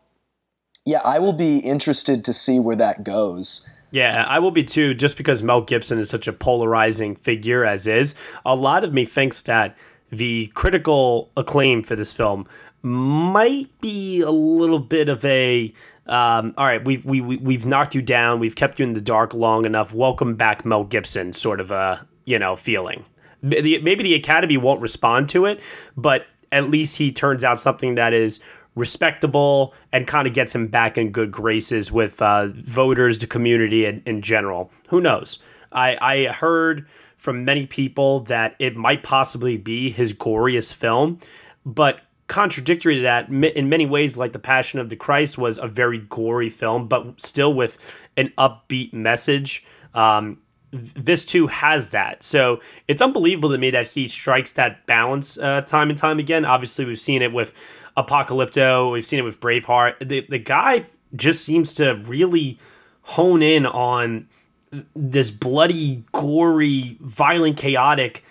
[0.84, 3.68] yeah, I will be interested to see where that goes.
[3.90, 7.86] Yeah, I will be too, just because Mel Gibson is such a polarizing figure as
[7.86, 8.18] is.
[8.44, 9.76] A lot of me thinks that
[10.10, 12.46] the critical acclaim for this film
[12.82, 15.72] might be a little bit of a
[16.06, 19.00] um, all right, we've we, we, we've knocked you down, we've kept you in the
[19.00, 19.94] dark long enough.
[19.94, 23.04] Welcome back, Mel Gibson, sort of a you know feeling.
[23.40, 25.60] Maybe the Academy won't respond to it,
[25.96, 28.40] but at least he turns out something that is
[28.74, 33.86] respectable and kind of gets him back in good graces with uh, voters, the community
[33.86, 34.70] in, in general.
[34.88, 35.42] Who knows?
[35.72, 41.18] I, I heard from many people that it might possibly be his goriest film,
[41.64, 45.68] but contradictory to that in many ways like the passion of the christ was a
[45.68, 47.76] very gory film but still with
[48.16, 50.38] an upbeat message um,
[50.72, 55.60] this too has that so it's unbelievable to me that he strikes that balance uh,
[55.60, 57.52] time and time again obviously we've seen it with
[57.96, 62.58] apocalypto we've seen it with braveheart the, the guy just seems to really
[63.02, 64.28] hone in on
[64.96, 68.24] this bloody gory violent chaotic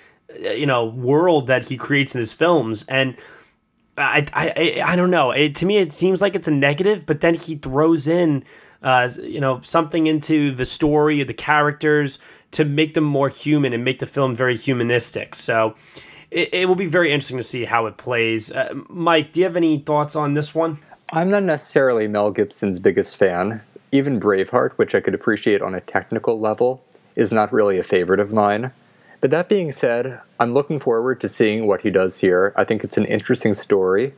[0.46, 3.16] uh, you know world that he creates in his films and
[3.98, 5.32] I, I, I don't know.
[5.32, 8.44] It, to me, it seems like it's a negative, but then he throws in,
[8.82, 12.18] uh, you know, something into the story of the characters
[12.52, 15.36] to make them more human and make the film very humanistic.
[15.36, 15.76] So
[16.34, 18.52] it, it will be very interesting to see how it plays.
[18.52, 20.80] Uh, Mike, do you have any thoughts on this one?
[21.12, 23.62] I'm not necessarily Mel Gibson's biggest fan.
[23.92, 26.84] Even Braveheart, which I could appreciate on a technical level,
[27.16, 28.72] is not really a favorite of mine.
[29.22, 32.52] But that being said, I'm looking forward to seeing what he does here.
[32.56, 34.16] I think it's an interesting story,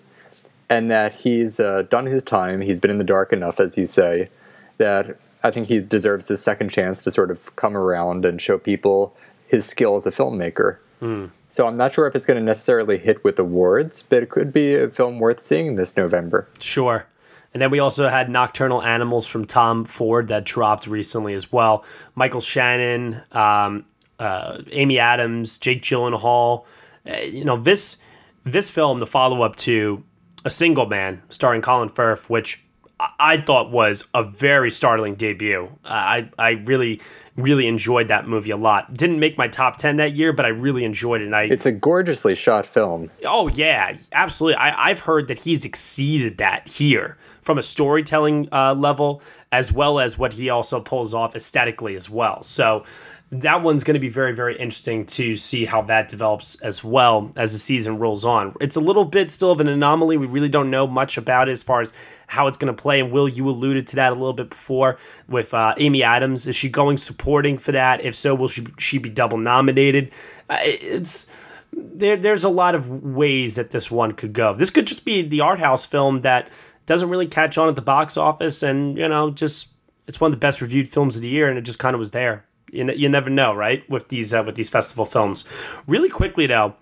[0.69, 2.61] and that he's uh, done his time.
[2.61, 4.29] He's been in the dark enough, as you say,
[4.77, 8.57] that I think he deserves his second chance to sort of come around and show
[8.57, 9.15] people
[9.47, 10.77] his skill as a filmmaker.
[11.01, 11.31] Mm.
[11.49, 14.51] So I'm not sure if it's going to necessarily hit with awards, but it could
[14.51, 16.47] be a film worth seeing this November.
[16.59, 17.05] Sure.
[17.53, 21.85] And then we also had Nocturnal Animals from Tom Ford that dropped recently as well.
[22.13, 23.85] Michael Shannon, um,
[24.19, 26.65] uh, Amy Adams, Jake Gyllenhaal.
[27.09, 28.03] Uh, you know this
[28.43, 30.03] this film, the follow up to
[30.43, 32.65] A Single Man, starring Colin Firth, which
[32.99, 35.69] I, thought was a very startling debut.
[35.83, 37.01] I I really
[37.37, 38.93] really enjoyed that movie a lot.
[38.93, 41.25] Didn't make my top ten that year, but I really enjoyed it.
[41.25, 43.11] And I it's a gorgeously shot film.
[43.25, 44.55] Oh yeah, absolutely.
[44.55, 49.21] I, I've heard that he's exceeded that here from a storytelling uh, level,
[49.51, 52.41] as well as what he also pulls off aesthetically as well.
[52.41, 52.83] So
[53.31, 57.31] that one's going to be very very interesting to see how that develops as well
[57.35, 58.55] as the season rolls on.
[58.61, 60.17] It's a little bit still of an anomaly.
[60.17, 61.93] We really don't know much about it as far as
[62.27, 64.97] how it's going to play and will you alluded to that a little bit before
[65.27, 66.47] with uh, amy adams.
[66.47, 68.01] Is she going supporting for that?
[68.01, 70.11] If so will she, she be double nominated?
[70.49, 71.31] Uh, it's
[71.73, 74.53] there, there's a lot of ways that this one could go.
[74.53, 76.49] This could just be the art house film that
[76.85, 79.73] doesn't really catch on at the box office and you know just
[80.07, 81.99] it's one of the best reviewed films of the year and it just kind of
[81.99, 83.87] was there you, you never know, right?
[83.89, 85.47] With these uh, with these festival films.
[85.87, 86.75] Really quickly though,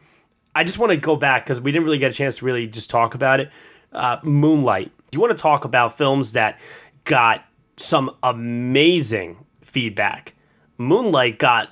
[0.56, 2.68] I just want to go back because we didn't really get a chance to really
[2.68, 3.50] just talk about it.
[3.92, 4.92] Uh, Moonlight.
[5.12, 6.60] You want to talk about films that
[7.04, 7.46] got
[7.78, 10.34] some amazing feedback.
[10.78, 11.70] Moonlight got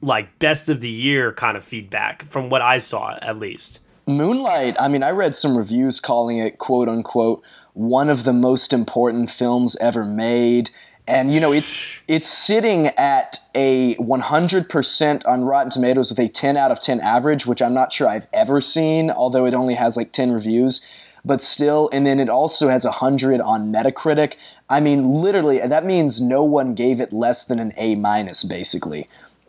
[0.00, 3.94] like best of the year kind of feedback from what I saw at least.
[4.06, 8.72] Moonlight, I mean, I read some reviews calling it quote unquote one of the most
[8.72, 10.70] important films ever made
[11.06, 16.56] and you know it's it's sitting at a 100% on Rotten Tomatoes with a 10
[16.56, 19.96] out of 10 average, which I'm not sure I've ever seen, although it only has
[19.96, 20.86] like 10 reviews.
[21.24, 24.34] But still, and then it also has 100 on Metacritic.
[24.68, 29.08] I mean, literally, that means no one gave it less than an A minus, basically.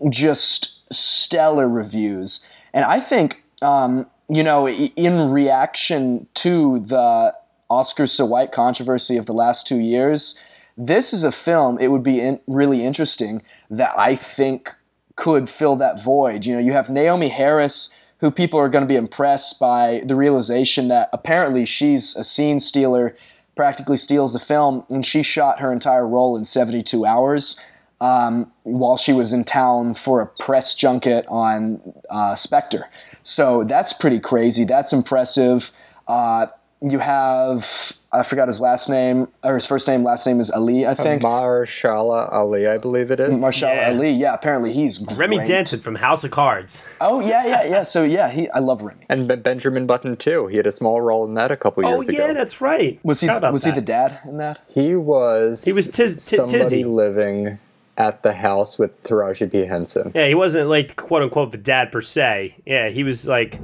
[0.10, 2.44] Just stellar reviews.
[2.74, 7.36] And I think, um, you know, in reaction to the
[7.70, 10.40] Oscars so white controversy of the last two years,
[10.78, 14.72] this is a film, it would be in, really interesting that I think
[15.16, 16.46] could fill that void.
[16.46, 20.16] You know, you have Naomie Harris, who people are going to be impressed by the
[20.16, 23.16] realization that apparently she's a scene stealer,
[23.56, 27.60] practically steals the film, and she shot her entire role in 72 hours.
[28.00, 32.88] Um, while she was in town for a press junket on uh, Spectre.
[33.24, 34.66] So that's pretty crazy.
[34.66, 35.72] That's impressive.
[36.08, 36.46] Uh,
[36.80, 40.04] you have I forgot his last name or his first name.
[40.04, 41.22] Last name is Ali, I think.
[41.22, 43.40] Mahershala Ali, I believe it is.
[43.40, 43.90] Mahershala yeah.
[43.90, 44.34] Ali, yeah.
[44.34, 45.18] Apparently he's great.
[45.18, 46.86] Remy Danton from House of Cards.
[47.00, 47.84] Oh yeah, yeah, yeah.
[47.84, 49.06] So yeah, he I love Remy.
[49.10, 50.48] And Benjamin Button too.
[50.48, 52.24] He had a small role in that a couple oh, years ago.
[52.24, 53.00] Oh yeah, that's right.
[53.04, 53.70] Was he was that.
[53.70, 54.60] he the dad in that?
[54.68, 55.64] He was.
[55.64, 56.84] He was tiz, tiz, somebody Tizzy.
[56.84, 57.60] living
[57.98, 60.12] at the house with Taraji P Henson.
[60.14, 62.56] Yeah, he wasn't like quote unquote the dad per se.
[62.66, 63.60] Yeah, he was like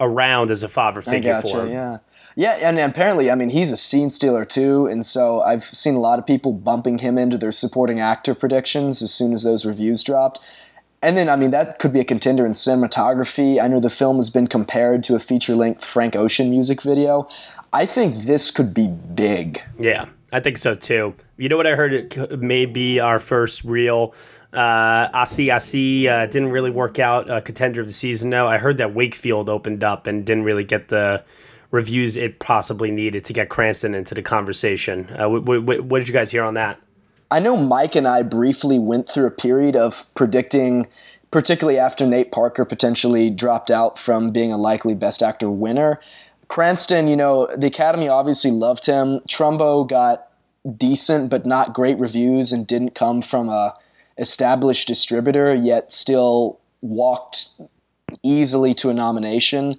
[0.00, 1.72] around as a father figure I gotcha, for him.
[1.72, 1.98] Yeah.
[2.38, 5.98] Yeah, and apparently, I mean, he's a scene stealer too, and so I've seen a
[5.98, 10.04] lot of people bumping him into their supporting actor predictions as soon as those reviews
[10.04, 10.38] dropped.
[11.02, 13.60] And then, I mean, that could be a contender in cinematography.
[13.60, 17.28] I know the film has been compared to a feature length Frank Ocean music video.
[17.72, 19.60] I think this could be big.
[19.76, 21.16] Yeah, I think so too.
[21.38, 21.92] You know what I heard?
[21.92, 24.14] It may be our first real
[24.52, 27.28] uh, Asi Asi uh, didn't really work out.
[27.28, 28.30] Uh, contender of the season.
[28.30, 31.24] No, I heard that Wakefield opened up and didn't really get the
[31.70, 35.10] reviews it possibly needed to get Cranston into the conversation.
[35.18, 36.80] Uh, what, what, what did you guys hear on that?
[37.30, 40.86] I know Mike and I briefly went through a period of predicting,
[41.30, 46.00] particularly after Nate Parker potentially dropped out from being a likely Best Actor winner,
[46.48, 49.20] Cranston, you know, the Academy obviously loved him.
[49.28, 50.28] Trumbo got
[50.76, 53.74] decent but not great reviews and didn't come from a
[54.16, 57.50] established distributor, yet still walked
[58.22, 59.76] easily to a nomination.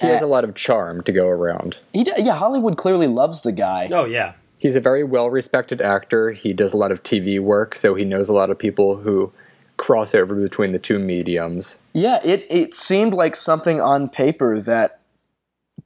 [0.00, 1.78] He has uh, a lot of charm to go around.
[1.92, 3.88] He, d- yeah, Hollywood clearly loves the guy.
[3.90, 4.34] Oh yeah.
[4.58, 6.32] He's a very well respected actor.
[6.32, 9.32] He does a lot of TV work, so he knows a lot of people who
[9.76, 11.78] cross over between the two mediums.
[11.92, 15.00] Yeah, it, it seemed like something on paper that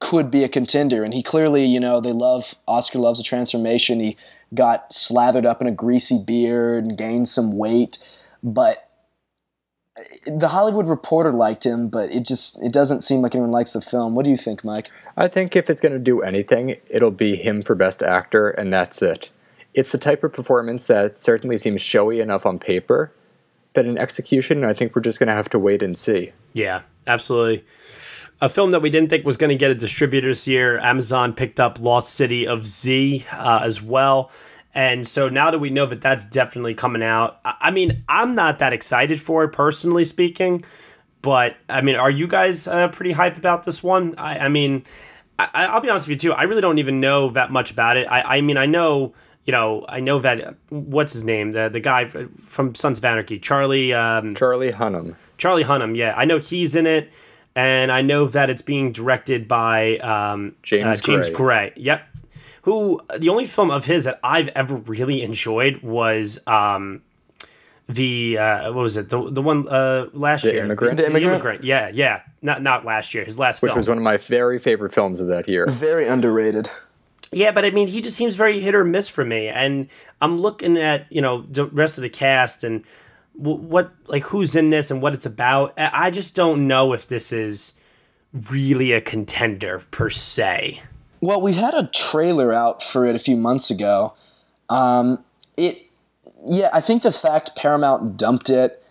[0.01, 1.05] could be a contender.
[1.05, 4.01] And he clearly, you know, they love, Oscar loves a transformation.
[4.01, 4.16] He
[4.55, 7.98] got slathered up in a greasy beard and gained some weight.
[8.42, 8.82] But
[10.26, 13.81] the Hollywood Reporter liked him, but it just, it doesn't seem like anyone likes the
[13.81, 14.14] film.
[14.14, 14.90] What do you think, Mike?
[15.16, 18.72] I think if it's going to do anything, it'll be him for Best Actor, and
[18.72, 19.31] that's it.
[19.74, 23.12] It's the type of performance that certainly seems showy enough on paper,
[23.74, 26.33] but in execution, I think we're just going to have to wait and see.
[26.52, 27.64] Yeah, absolutely.
[28.40, 31.33] A film that we didn't think was going to get a distributor this year, Amazon
[31.33, 34.31] picked up Lost City of Z uh, as well.
[34.75, 38.59] And so now that we know that that's definitely coming out, I mean, I'm not
[38.61, 40.63] that excited for it personally speaking,
[41.21, 44.15] but I mean, are you guys uh, pretty hype about this one?
[44.17, 44.85] I, I mean,
[45.39, 46.35] I, I'll be honest with you too.
[46.35, 48.07] I really don't even know that much about it.
[48.07, 49.13] I, I mean, I know,
[49.45, 53.39] you know, I know that what's his name, the the guy from Sons of Anarchy,
[53.39, 53.93] Charlie.
[53.93, 55.17] Um, Charlie Hunnam.
[55.37, 57.11] Charlie Hunnam, yeah, I know he's in it,
[57.55, 61.71] and I know that it's being directed by um, James uh, James Gray.
[61.71, 61.73] Gray.
[61.77, 62.09] Yep.
[62.62, 67.03] Who the only film of his that I've ever really enjoyed was um,
[67.88, 70.96] the uh, what was it the the one uh, last The year Immigrant?
[70.96, 71.64] The Immigrant?
[71.64, 74.59] yeah yeah not not last year his last Which film was one of my very
[74.59, 75.66] favorite films of that year.
[75.68, 76.70] Very underrated.
[77.35, 79.48] Yeah, but I mean, he just seems very hit or miss for me.
[79.48, 79.88] And
[80.20, 82.85] I'm looking at you know the rest of the cast and
[83.37, 85.72] w- what like who's in this and what it's about.
[85.79, 87.81] I I just don't know if this is
[88.51, 90.83] really a contender per se.
[91.23, 94.13] Well, we had a trailer out for it a few months ago.
[94.69, 95.25] Um,
[95.57, 95.87] it,
[96.45, 98.83] yeah, I think the fact Paramount dumped it,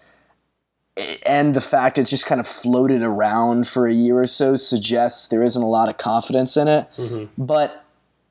[1.26, 5.28] and the fact it's just kind of floated around for a year or so suggests
[5.28, 6.88] there isn't a lot of confidence in it.
[7.38, 7.84] But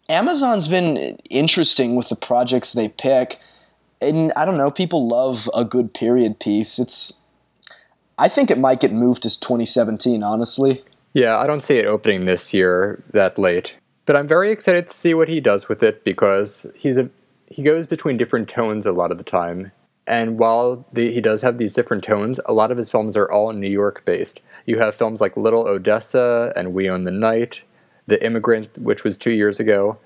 [0.09, 0.97] Amazon's been
[1.29, 3.39] interesting with the projects they pick,
[4.01, 6.79] and I don't know, people love a good period piece.
[6.79, 7.21] It's,
[8.17, 10.83] I think it might get moved to 2017, honestly.
[11.13, 13.75] Yeah, I don't see it opening this year that late.
[14.11, 17.11] But I'm very excited to see what he does with it because he's a
[17.47, 19.71] he goes between different tones a lot of the time.
[20.05, 23.31] And while the, he does have these different tones, a lot of his films are
[23.31, 24.41] all New York based.
[24.67, 27.63] You have films like Little Odessa and We Own the Night,
[28.07, 30.01] The Immigrant, which was two years ago.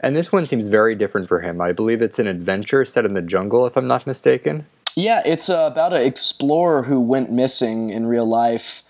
[0.00, 1.60] And this one seems very different for him.
[1.60, 4.64] I believe it's an adventure set in the jungle, if I'm not mistaken.
[4.96, 8.81] Yeah, it's uh, about an explorer who went missing in real life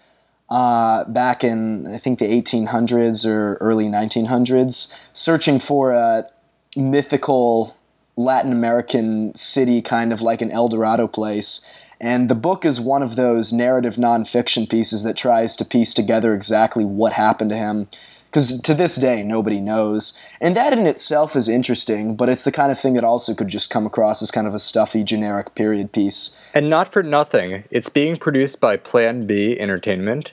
[0.53, 6.29] uh, back in, I think, the 1800s or early 1900s, searching for a
[6.77, 7.75] mythical
[8.17, 11.67] Latin American city, kind of like an El Dorado place.
[11.99, 16.35] And the book is one of those narrative nonfiction pieces that tries to piece together
[16.35, 17.89] exactly what happened to him.
[18.29, 20.13] Because to this day, nobody knows.
[20.39, 23.49] And that in itself is interesting, but it's the kind of thing that also could
[23.49, 26.37] just come across as kind of a stuffy, generic period piece.
[26.53, 30.33] And not for nothing, it's being produced by Plan B Entertainment,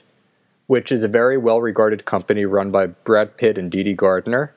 [0.70, 4.54] which is a very well regarded company run by Brad Pitt and Dede Gardner.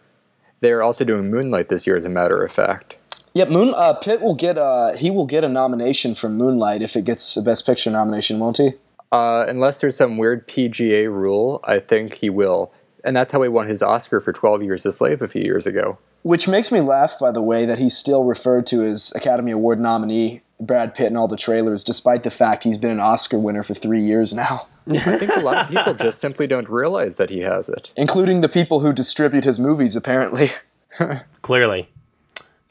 [0.60, 2.98] They are also doing Moonlight this year, as a matter of fact.
[3.34, 6.96] Yep, Moon uh, Pitt will get a he will get a nomination for Moonlight if
[6.96, 8.74] it gets a Best Picture nomination, won't he?
[9.12, 12.72] Uh, unless there's some weird PGA rule, I think he will.
[13.04, 15.66] And that's how he won his Oscar for 12 Years a Slave a few years
[15.66, 15.98] ago.
[16.22, 19.80] Which makes me laugh, by the way, that he's still referred to as Academy Award
[19.80, 23.64] nominee Brad Pitt in all the trailers, despite the fact he's been an Oscar winner
[23.64, 27.30] for three years now, I think a lot of people just simply don't realize that
[27.30, 27.92] he has it.
[27.96, 29.96] including the people who distribute his movies.
[29.96, 30.52] Apparently,
[31.42, 31.90] Clearly.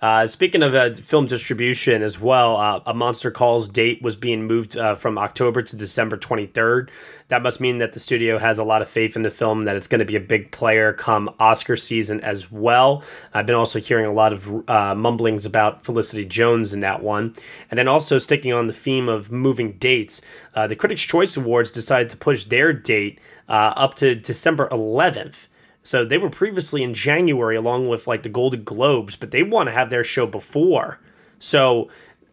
[0.03, 4.49] Uh, speaking of uh, film distribution as well, uh, A Monster Calls date was being
[4.49, 6.89] moved uh, from October to December 23rd.
[7.29, 9.77] That must mean that the studio has a lot of faith in the film, that
[9.77, 13.05] it's going to be a big player come Oscar season as well.
[13.33, 17.37] I've been also hearing a lot of uh, mumblings about Felicity Jones in that one.
[17.71, 20.21] And then also sticking on the theme of moving dates,
[20.57, 25.47] uh, the Critics' Choice Awards decided to push their date up to December 11th.
[25.83, 29.69] So they were previously in January along with like the Golden Globes, but they want
[29.69, 31.01] to have their show before.
[31.39, 31.89] So,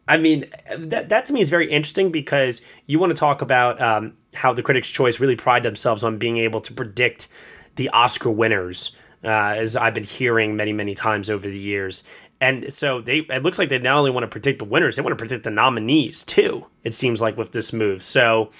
[0.07, 0.45] I mean,
[0.77, 4.53] that, that to me is very interesting because you want to talk about um, how
[4.53, 7.27] the Critics' Choice really pride themselves on being able to predict
[7.75, 12.03] the Oscar winners, uh, as I've been hearing many, many times over the years.
[12.41, 15.01] And so they it looks like they not only want to predict the winners, they
[15.01, 18.01] want to predict the nominees too, it seems like with this move.
[18.01, 18.51] So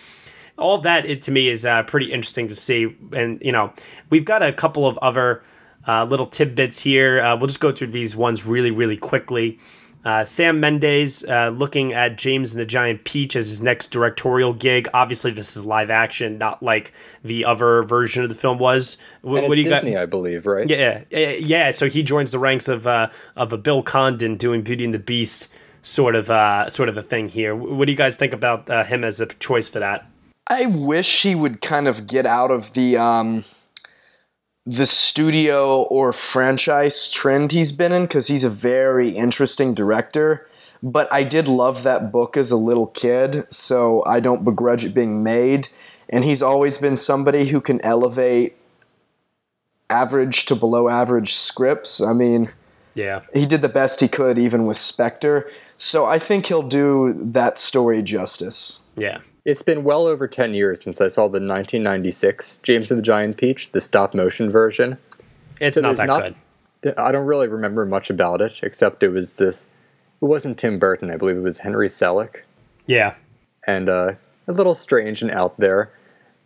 [0.60, 2.96] all of that it, to me is uh, pretty interesting to see.
[3.12, 3.74] And you know,
[4.10, 5.44] we've got a couple of other
[5.88, 7.22] uh, little tidbits here.
[7.22, 9.60] Uh, we'll just go through these ones really, really quickly.
[10.06, 14.54] Uh, Sam Mendes uh, looking at James and the Giant Peach as his next directorial
[14.54, 14.88] gig.
[14.94, 18.98] Obviously, this is live action, not like the other version of the film was.
[19.22, 20.04] What, what do you Disney, got?
[20.04, 20.70] I believe, right?
[20.70, 21.72] Yeah, yeah.
[21.72, 25.00] So he joins the ranks of uh, of a Bill Condon doing Beauty and the
[25.00, 27.54] Beast sort of uh, sort of a thing here.
[27.54, 30.09] What do you guys think about uh, him as a choice for that?
[30.50, 33.46] I wish he would kind of get out of the um,
[34.66, 40.48] the studio or franchise trend he's been in because he's a very interesting director.
[40.82, 44.94] But I did love that book as a little kid, so I don't begrudge it
[44.94, 45.68] being made.
[46.08, 48.56] And he's always been somebody who can elevate
[49.90, 52.02] average to below average scripts.
[52.02, 52.50] I mean,
[52.96, 55.50] yeah, he did the best he could even with Spectre.
[55.78, 58.80] So I think he'll do that story justice.
[58.96, 59.20] Yeah.
[59.50, 63.36] It's been well over 10 years since I saw the 1996 James and the Giant
[63.38, 65.00] Peach, the stop motion version.
[65.60, 66.34] It's so not that not,
[66.84, 66.94] good.
[67.00, 69.66] I don't really remember much about it, except it was this.
[70.22, 72.42] It wasn't Tim Burton, I believe it was Henry Selick.
[72.86, 73.16] Yeah.
[73.66, 74.12] And uh,
[74.48, 75.92] a little strange and out there.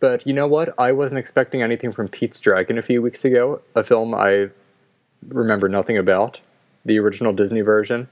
[0.00, 0.74] But you know what?
[0.78, 4.48] I wasn't expecting anything from Pete's Dragon a few weeks ago, a film I
[5.28, 6.40] remember nothing about,
[6.86, 8.08] the original Disney version.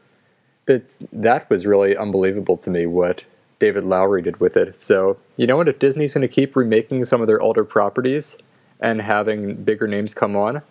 [0.67, 0.83] But
[1.15, 3.25] that was really unbelievable to me what
[3.63, 4.81] David Lowery did with it.
[4.81, 5.69] So, you know what?
[5.69, 8.37] If Disney's going to keep remaking some of their older properties
[8.81, 10.63] and having bigger names come on,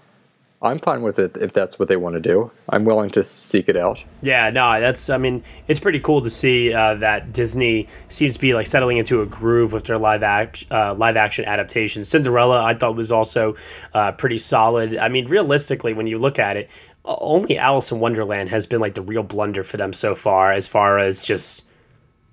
[0.61, 2.51] I'm fine with it if that's what they want to do.
[2.67, 4.03] I'm willing to seek it out.
[4.21, 5.09] Yeah, no, that's.
[5.09, 8.97] I mean, it's pretty cool to see uh, that Disney seems to be like settling
[8.97, 12.09] into a groove with their live act, uh, live action adaptations.
[12.09, 13.55] Cinderella, I thought was also
[13.93, 14.97] uh, pretty solid.
[14.97, 16.69] I mean, realistically, when you look at it,
[17.05, 20.67] only Alice in Wonderland has been like the real blunder for them so far, as
[20.67, 21.70] far as just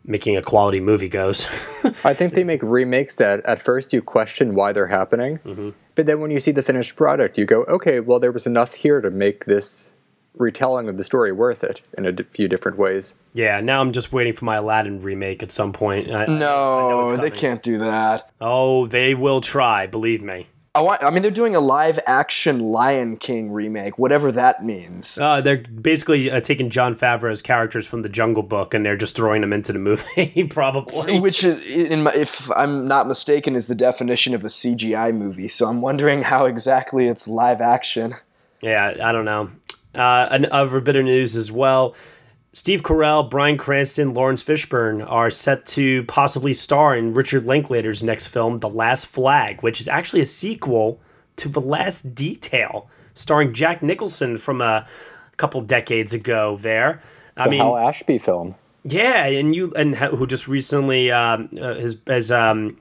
[0.09, 1.47] making a quality movie goes.
[2.05, 5.71] I think they make remakes that at first you question why they're happening, mm-hmm.
[5.95, 8.75] but then when you see the finished product, you go, okay, well, there was enough
[8.75, 9.91] here to make this
[10.35, 13.17] retelling of the story worth it in a d- few different ways.
[13.35, 16.11] Yeah, now I'm just waiting for my Aladdin remake at some point.
[16.11, 18.31] I, no, I they can't do that.
[18.41, 20.47] Oh, they will try, believe me.
[20.75, 21.03] I want.
[21.03, 25.19] I mean, they're doing a live action Lion King remake, whatever that means.
[25.21, 29.17] Uh, they're basically uh, taking Jon Favreau's characters from the Jungle Book and they're just
[29.17, 31.21] throwing them into the movie, probably.
[31.21, 35.49] Which is, my, if I'm not mistaken, is the definition of a CGI movie.
[35.49, 38.15] So I'm wondering how exactly it's live action.
[38.61, 39.51] Yeah, I don't know.
[39.95, 41.95] Uh, another bit of news as well.
[42.59, 48.27] Steve Carell, Bryan Cranston, Laurence Fishburne are set to possibly star in Richard Linklater's next
[48.29, 51.01] film, The Last Flag, which is actually a sequel
[51.37, 54.89] to The Last Detail, starring Jack Nicholson from a
[55.37, 56.57] couple decades ago.
[56.57, 57.01] There,
[57.37, 58.57] I the mean, Hal Ashby film.
[58.83, 62.77] Yeah, and you and who just recently um, uh, his as um,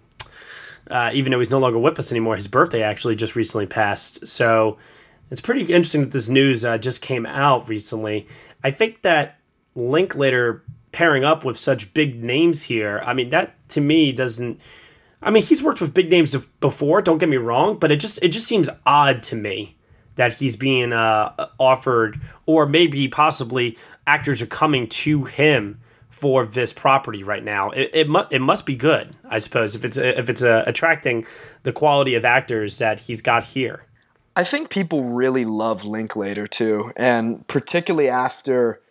[0.89, 4.28] uh, even though he's no longer with us anymore, his birthday actually just recently passed.
[4.28, 4.80] So
[5.30, 8.28] it's pretty interesting that this news uh, just came out recently.
[8.63, 9.36] I think that
[9.78, 13.01] Linklater pairing up with such big names here.
[13.05, 14.59] I mean, that to me doesn't.
[15.21, 17.01] I mean, he's worked with big names before.
[17.01, 19.78] Don't get me wrong, but it just it just seems odd to me
[20.15, 26.73] that he's being uh, offered, or maybe possibly actors are coming to him for this
[26.73, 27.69] property right now.
[27.69, 31.25] It it, mu- it must be good, I suppose, if it's if it's uh, attracting
[31.61, 33.84] the quality of actors that he's got here.
[34.36, 38.82] I think people really love Linklater too, and particularly after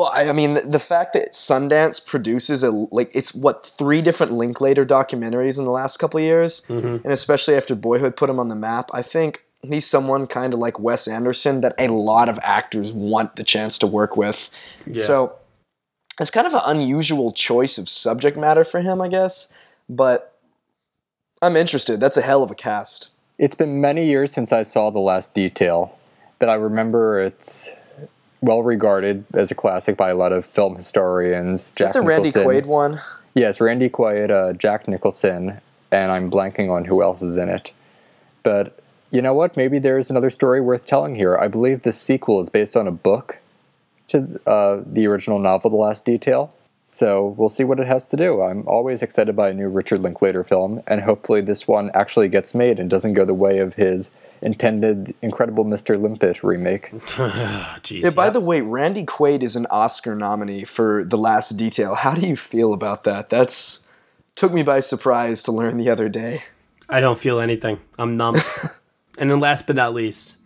[0.00, 4.32] well, I, mean, the, the fact that Sundance produces a like it's what three different
[4.32, 7.04] Linklater documentaries in the last couple of years, mm-hmm.
[7.04, 10.58] and especially after Boyhood put him on the map, I think he's someone kind of
[10.58, 14.48] like Wes Anderson that a lot of actors want the chance to work with.
[14.86, 15.04] Yeah.
[15.04, 15.36] So
[16.18, 19.52] it's kind of an unusual choice of subject matter for him, I guess.
[19.90, 20.34] But
[21.42, 22.00] I'm interested.
[22.00, 23.08] That's a hell of a cast.
[23.36, 25.94] It's been many years since I saw The Last Detail,
[26.38, 27.74] but I remember it's
[28.40, 31.66] well regarded as a classic by a lot of film historians.
[31.66, 32.46] Is Jack that the Nicholson.
[32.46, 33.00] Randy Quaid one?
[33.34, 35.60] Yes, Randy Quaid, uh, Jack Nicholson,
[35.90, 37.72] and I'm blanking on who else is in it.
[38.42, 38.78] But
[39.10, 39.56] you know what?
[39.56, 41.36] Maybe there's another story worth telling here.
[41.36, 43.38] I believe this sequel is based on a book
[44.08, 46.54] to uh, the original novel, The Last Detail.
[46.84, 48.42] So we'll see what it has to do.
[48.42, 52.52] I'm always excited by a new Richard Linklater film, and hopefully this one actually gets
[52.52, 54.10] made and doesn't go the way of his
[54.42, 56.00] intended Incredible Mr.
[56.00, 56.90] Limpet remake.
[56.92, 58.30] Jeez, yeah, by yeah.
[58.30, 61.94] the way, Randy Quaid is an Oscar nominee for The Last Detail.
[61.94, 63.30] How do you feel about that?
[63.30, 63.80] That's
[64.34, 66.44] took me by surprise to learn the other day.
[66.88, 67.80] I don't feel anything.
[67.98, 68.36] I'm numb.
[69.18, 70.38] and then last but not least,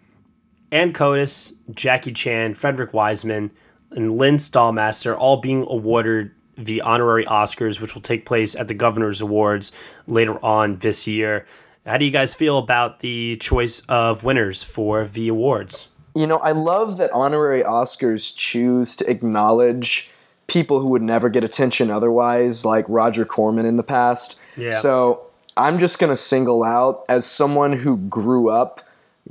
[0.73, 3.51] Ann Curtis, Jackie Chan, Frederick Wiseman,
[3.93, 8.75] and Lynn Stalmaster all being awarded the honorary Oscars, which will take place at the
[8.75, 9.77] Governor's Awards
[10.07, 11.47] later on this year.
[11.87, 15.89] How do you guys feel about the choice of winners for the awards?
[16.15, 20.09] You know, I love that honorary Oscars choose to acknowledge
[20.47, 24.39] people who would never get attention otherwise, like Roger Corman in the past.
[24.57, 24.73] Yeah.
[24.73, 25.27] So
[25.59, 28.81] I'm just going to single out as someone who grew up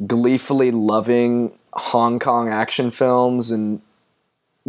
[0.06, 3.82] gleefully loving Hong Kong action films and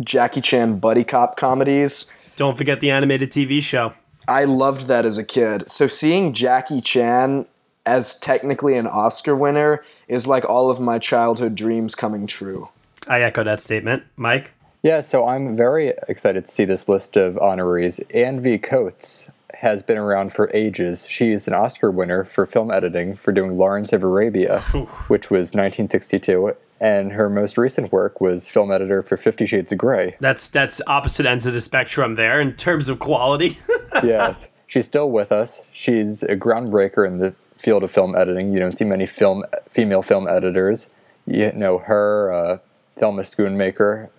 [0.00, 2.06] Jackie Chan buddy cop comedies.
[2.36, 3.92] Don't forget the animated TV show.
[4.26, 5.70] I loved that as a kid.
[5.70, 7.46] So seeing Jackie Chan
[7.86, 12.68] as technically an Oscar winner is like all of my childhood dreams coming true.
[13.06, 14.04] I echo that statement.
[14.16, 14.54] Mike?
[14.82, 18.02] Yeah, so I'm very excited to see this list of honorees.
[18.14, 18.58] Anne V.
[18.58, 21.06] Coates has been around for ages.
[21.08, 24.60] She is an Oscar winner for film editing for doing Lawrence of Arabia,
[25.08, 29.78] which was 1962, and her most recent work was film editor for Fifty Shades of
[29.78, 30.16] Grey.
[30.20, 33.58] That's that's opposite ends of the spectrum there in terms of quality.
[34.02, 35.62] yes, she's still with us.
[35.72, 37.34] She's a groundbreaker in the
[37.64, 38.52] field of film editing.
[38.52, 40.90] You don't see many film female film editors.
[41.26, 42.58] You know her, uh,
[42.98, 44.10] Thelma Schoonmaker.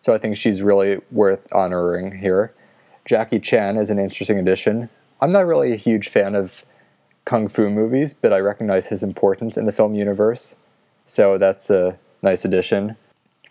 [0.00, 2.54] So I think she's really worth honoring here.
[3.04, 4.88] Jackie Chan is an interesting addition.
[5.20, 6.64] I'm not really a huge fan of
[7.24, 10.54] kung fu movies, but I recognize his importance in the film universe.
[11.06, 12.96] So that's a nice addition.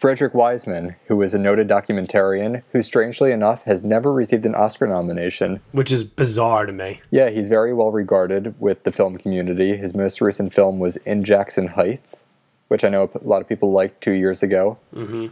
[0.01, 4.87] Frederick Wiseman, who is a noted documentarian who, strangely enough, has never received an Oscar
[4.87, 5.61] nomination.
[5.73, 7.01] Which is bizarre to me.
[7.11, 9.77] Yeah, he's very well regarded with the film community.
[9.77, 12.23] His most recent film was In Jackson Heights,
[12.67, 14.79] which I know a lot of people liked two years ago.
[14.91, 15.27] Mm-hmm.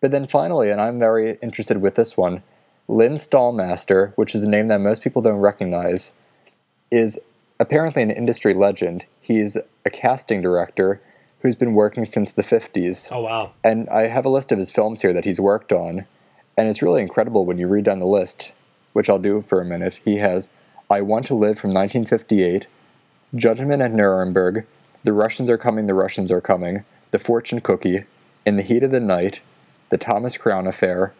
[0.00, 2.42] But then finally, and I'm very interested with this one,
[2.88, 6.10] Lynn Stalmaster, which is a name that most people don't recognize,
[6.90, 7.20] is
[7.60, 9.04] apparently an industry legend.
[9.20, 11.00] He's a casting director
[11.42, 13.08] who's been working since the 50s.
[13.10, 13.52] Oh, wow.
[13.62, 16.06] And I have a list of his films here that he's worked on,
[16.56, 18.52] and it's really incredible when you read down the list,
[18.92, 19.98] which I'll do for a minute.
[20.04, 20.52] He has
[20.88, 22.66] I Want to Live from 1958,
[23.34, 24.66] Judgment at Nuremberg,
[25.04, 28.04] The Russians Are Coming, The Russians Are Coming, The Fortune Cookie,
[28.46, 29.40] In the Heat of the Night,
[29.88, 31.12] The Thomas Crown Affair,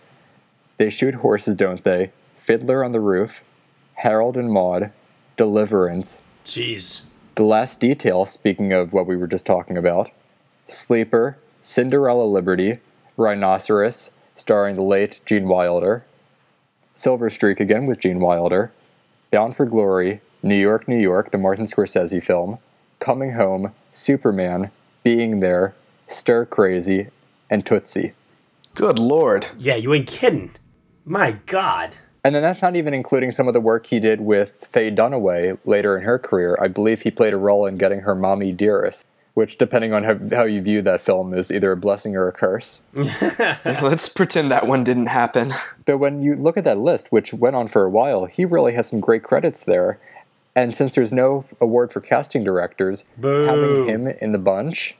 [0.76, 3.42] They Shoot Horses, Don't They, Fiddler on the Roof,
[3.94, 4.92] Harold and Maude,
[5.36, 7.04] Deliverance, Jeez.
[7.34, 10.10] The Last Detail, speaking of what we were just talking about,
[10.66, 12.80] Sleeper, Cinderella Liberty,
[13.16, 16.04] Rhinoceros, starring the late Gene Wilder,
[16.92, 18.70] Silver Streak again with Gene Wilder,
[19.30, 22.58] Bound for Glory, New York, New York, the Martin Scorsese film,
[22.98, 24.70] Coming Home, Superman,
[25.02, 25.74] Being There,
[26.08, 27.08] Stir Crazy,
[27.48, 28.12] and Tootsie.
[28.74, 29.46] Good lord.
[29.56, 30.50] Yeah, you ain't kidding.
[31.06, 31.94] My God.
[32.24, 35.58] And then that's not even including some of the work he did with Faye Dunaway
[35.64, 36.56] later in her career.
[36.60, 39.04] I believe he played a role in getting her Mommy Dearest,
[39.34, 42.32] which, depending on how, how you view that film, is either a blessing or a
[42.32, 42.82] curse.
[42.94, 45.52] Let's pretend that one didn't happen.
[45.84, 48.74] But when you look at that list, which went on for a while, he really
[48.74, 49.98] has some great credits there.
[50.54, 53.46] And since there's no award for casting directors, Boo.
[53.46, 54.96] having him in the bunch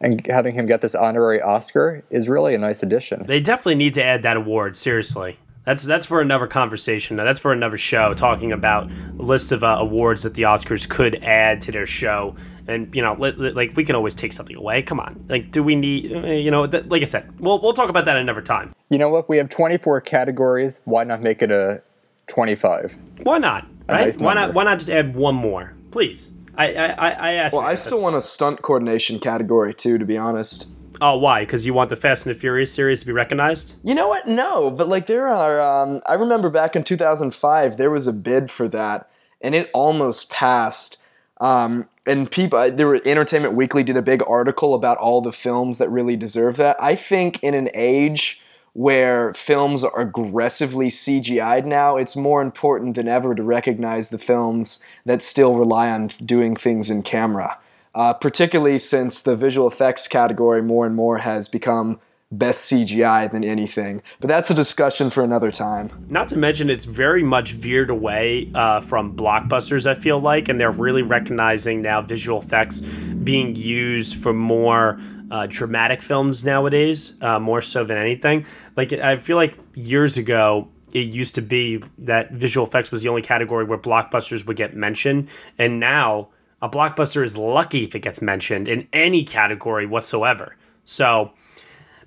[0.00, 3.24] and having him get this honorary Oscar is really a nice addition.
[3.26, 5.38] They definitely need to add that award, seriously.
[5.68, 7.18] That's that's for another conversation.
[7.18, 8.14] That's for another show.
[8.14, 12.34] Talking about a list of uh, awards that the Oscars could add to their show,
[12.66, 14.80] and you know, li- li- like we can always take something away.
[14.80, 16.10] Come on, like do we need?
[16.10, 18.74] uh, You know, th- like I said, we'll we'll talk about that another time.
[18.88, 19.28] You know what?
[19.28, 20.80] We have 24 categories.
[20.86, 21.82] Why not make it a
[22.28, 22.96] 25?
[23.24, 23.66] Why not?
[23.90, 24.06] Right?
[24.06, 24.54] nice why not?
[24.54, 26.32] Why not just add one more, please?
[26.56, 27.54] I I I, I asked.
[27.54, 30.66] Well, I still want a stunt coordination category too, to be honest.
[31.00, 31.42] Oh, why?
[31.42, 33.76] Because you want the Fast and the Furious series to be recognized?
[33.84, 34.26] You know what?
[34.26, 35.60] No, but like there are.
[35.60, 39.08] Um, I remember back in 2005, there was a bid for that,
[39.40, 40.98] and it almost passed.
[41.40, 45.78] Um, and people, there were Entertainment Weekly did a big article about all the films
[45.78, 46.76] that really deserve that.
[46.82, 48.40] I think in an age
[48.72, 54.80] where films are aggressively CGI'd now, it's more important than ever to recognize the films
[55.04, 57.58] that still rely on doing things in camera.
[57.98, 61.98] Uh, particularly since the visual effects category more and more has become
[62.30, 64.02] best CGI than anything.
[64.20, 66.06] But that's a discussion for another time.
[66.08, 70.60] Not to mention, it's very much veered away uh, from blockbusters, I feel like, and
[70.60, 72.82] they're really recognizing now visual effects
[73.24, 75.00] being used for more
[75.32, 78.46] uh, dramatic films nowadays, uh, more so than anything.
[78.76, 83.08] Like, I feel like years ago, it used to be that visual effects was the
[83.08, 85.26] only category where blockbusters would get mentioned,
[85.58, 86.28] and now
[86.60, 90.56] a blockbuster is lucky if it gets mentioned in any category whatsoever.
[90.84, 91.32] So,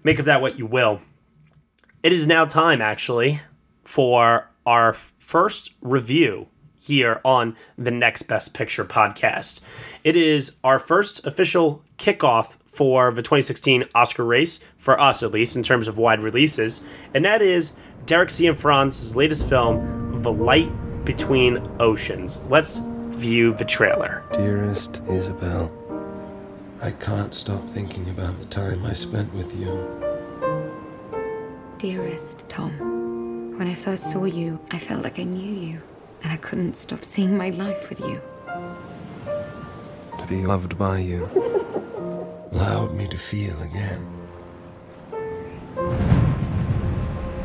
[0.03, 1.01] make of that what you will.
[2.03, 3.41] It is now time, actually,
[3.83, 6.47] for our first review
[6.79, 9.61] here on the Next Best Picture podcast.
[10.03, 15.55] It is our first official kickoff for the 2016 Oscar race, for us at least,
[15.55, 16.83] in terms of wide releases,
[17.13, 17.75] and that is
[18.05, 20.71] Derek Cianfrance's latest film, The Light
[21.05, 22.43] Between Oceans.
[22.45, 22.79] Let's
[23.21, 24.23] view the trailer.
[24.33, 25.71] Dearest Isabel,
[26.81, 29.73] I can't stop thinking about the time I spent with you.
[31.77, 32.71] Dearest Tom,
[33.59, 35.79] when I first saw you, I felt like I knew you,
[36.23, 38.19] and I couldn't stop seeing my life with you.
[40.17, 41.29] To be loved by you
[42.51, 44.03] allowed me to feel again.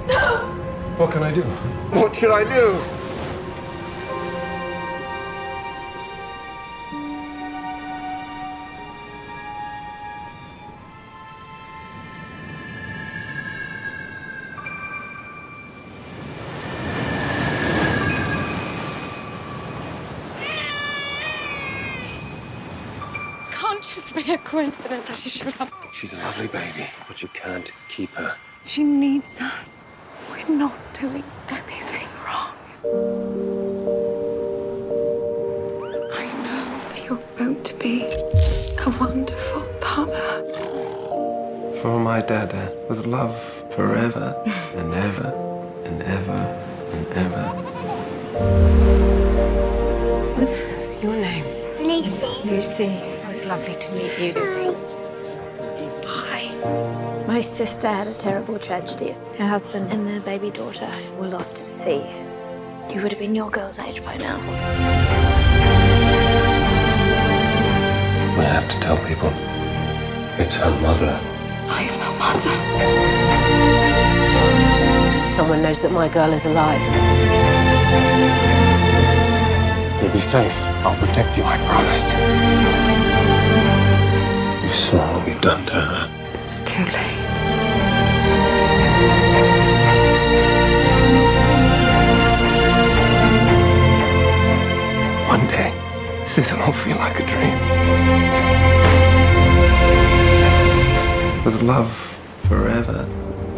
[0.08, 0.38] No!
[0.96, 1.42] What can I do?
[2.00, 3.05] What should I do?
[24.86, 25.92] A coincidence that she showed up.
[25.92, 28.36] She's a lovely baby, but you can't keep her.
[28.64, 29.84] She needs us.
[30.30, 32.54] We're not doing anything wrong.
[36.12, 40.44] I know that you're going to be a wonderful father.
[41.82, 43.36] For my dada, with love
[43.74, 44.34] forever
[44.74, 45.28] and ever
[45.84, 46.40] and ever
[46.92, 47.44] and ever.
[50.36, 51.44] What's your name?
[51.80, 52.50] Lucy.
[52.50, 53.15] Lucy.
[53.36, 54.32] It was lovely to meet you.
[56.06, 57.26] Hi.
[57.26, 59.14] My sister had a terrible tragedy.
[59.36, 62.02] Her husband and their baby daughter were lost at sea.
[62.88, 64.38] You would have been your girl's age by now.
[68.38, 69.30] I have to tell people.
[70.42, 71.20] It's her mother.
[71.68, 72.56] I'm her mother.
[75.30, 76.80] Someone knows that my girl is alive.
[80.00, 80.64] You'll be safe.
[80.86, 82.95] I'll protect you, I promise.
[84.96, 86.10] You saw what we've done to her.
[86.42, 86.94] It's too late.
[95.28, 95.70] One day,
[96.34, 97.58] this will all feel like a dream.
[101.44, 102.16] With love
[102.48, 103.06] forever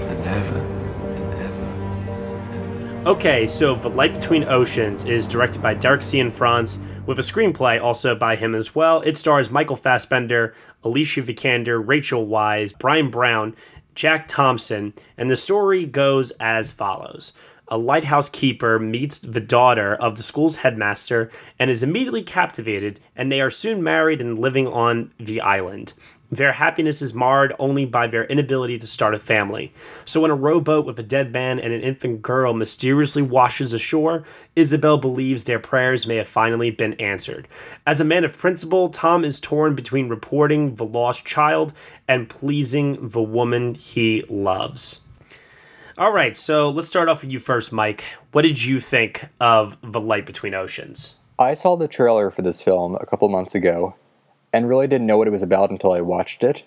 [0.08, 0.58] and ever.
[0.58, 3.10] And ever.
[3.10, 8.14] Okay, so The Light Between Oceans is directed by Derek Cianfrance with a screenplay also
[8.14, 9.00] by him as well.
[9.00, 10.52] It stars Michael Fassbender,
[10.84, 13.56] Alicia Vikander, Rachel Weisz, Bryan Brown,
[13.94, 17.32] Jack Thompson, and the story goes as follows.
[17.68, 23.32] A lighthouse keeper meets the daughter of the school's headmaster and is immediately captivated, and
[23.32, 25.94] they are soon married and living on the island.
[26.30, 29.72] Their happiness is marred only by their inability to start a family.
[30.04, 34.24] So, when a rowboat with a dead man and an infant girl mysteriously washes ashore,
[34.54, 37.48] Isabel believes their prayers may have finally been answered.
[37.86, 41.72] As a man of principle, Tom is torn between reporting the lost child
[42.06, 45.08] and pleasing the woman he loves.
[45.96, 48.04] All right, so let's start off with you first, Mike.
[48.32, 51.16] What did you think of The Light Between Oceans?
[51.38, 53.94] I saw the trailer for this film a couple months ago
[54.52, 56.64] and really didn't know what it was about until I watched it.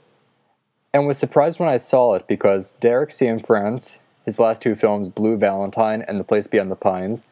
[0.93, 5.37] And was surprised when I saw it because Derek Cianfrance, his last two films, Blue
[5.37, 7.23] Valentine and The Place Beyond the Pines,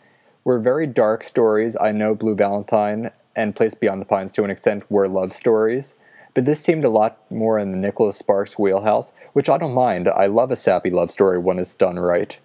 [0.43, 1.75] were very dark stories.
[1.79, 5.95] I know Blue Valentine and Place Beyond the Pines to an extent were love stories,
[6.33, 10.07] but this seemed a lot more in the Nicholas Sparks wheelhouse, which I don't mind.
[10.07, 12.37] I love a sappy love story when it's done right.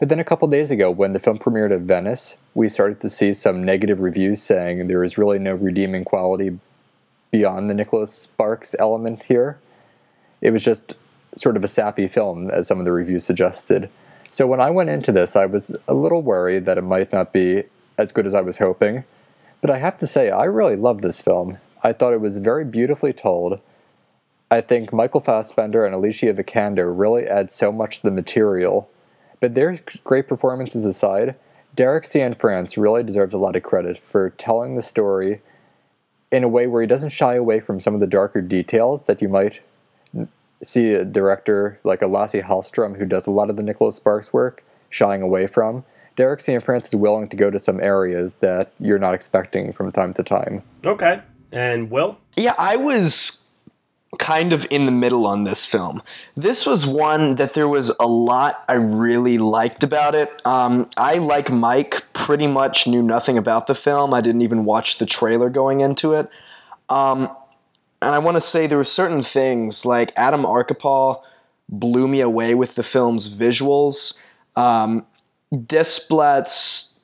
[0.00, 3.08] But then a couple days ago, when the film premiered at Venice, we started to
[3.08, 6.58] see some negative reviews saying there is really no redeeming quality
[7.30, 9.58] beyond the Nicholas Sparks element here.
[10.40, 10.94] It was just
[11.36, 13.88] sort of a sappy film, as some of the reviews suggested.
[14.30, 17.32] So when I went into this, I was a little worried that it might not
[17.32, 17.64] be
[17.98, 19.04] as good as I was hoping.
[19.60, 21.58] But I have to say, I really loved this film.
[21.82, 23.62] I thought it was very beautifully told.
[24.50, 28.90] I think Michael Fassbender and Alicia Vikander really add so much to the material.
[29.38, 31.36] But their great performances aside,
[31.74, 35.40] Derek Cianfrance really deserves a lot of credit for telling the story
[36.30, 39.20] in a way where he doesn't shy away from some of the darker details that
[39.20, 39.60] you might
[40.62, 44.32] see a director like a Lasse Hallström who does a lot of the Nicholas Sparks
[44.32, 45.84] work shying away from.
[46.16, 50.12] Derek Cianfrance is willing to go to some areas that you're not expecting from time
[50.14, 50.62] to time.
[50.84, 51.20] Okay.
[51.52, 52.18] And Will?
[52.36, 53.39] Yeah, I was
[54.20, 56.02] kind of in the middle on this film.
[56.36, 60.30] This was one that there was a lot I really liked about it.
[60.46, 64.12] Um, I, like Mike, pretty much knew nothing about the film.
[64.12, 66.28] I didn't even watch the trailer going into it.
[66.90, 67.34] Um,
[68.02, 71.22] and I want to say there were certain things like Adam Arkapaw
[71.70, 74.20] blew me away with the film's visuals.
[74.54, 75.06] Um,
[75.52, 76.98] Desplat's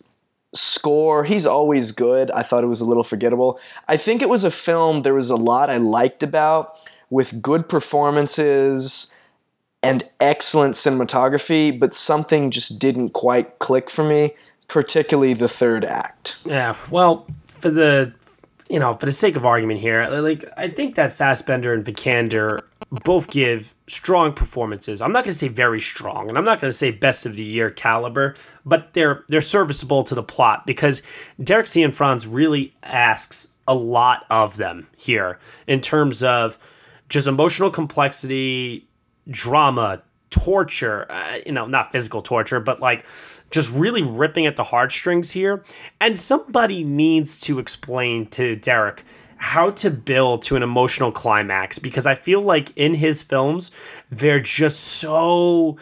[0.55, 2.31] score, he's always good.
[2.31, 3.59] I thought it was a little forgettable.
[3.89, 6.77] I think it was a film there was a lot I liked about
[7.11, 9.15] with good performances
[9.83, 14.35] and excellent cinematography, but something just didn't quite click for me,
[14.69, 16.37] particularly the third act.
[16.45, 18.13] Yeah, well, for the
[18.69, 22.63] you know, for the sake of argument here, like I think that Fassbender and Vikander
[23.05, 25.01] both give strong performances.
[25.01, 27.37] I'm not going to say very strong, and I'm not going to say best of
[27.37, 28.35] the year caliber,
[28.65, 31.03] but they're they're serviceable to the plot because
[31.43, 36.59] Derek Cianfrance really asks a lot of them here in terms of
[37.09, 38.87] just emotional complexity,
[39.29, 41.07] drama, torture.
[41.11, 43.05] Uh, you know, not physical torture, but like
[43.51, 45.65] just really ripping at the heartstrings here.
[46.01, 49.05] And somebody needs to explain to Derek
[49.39, 53.71] how to build to an emotional climax because I feel like in his films,
[54.11, 55.77] they're just so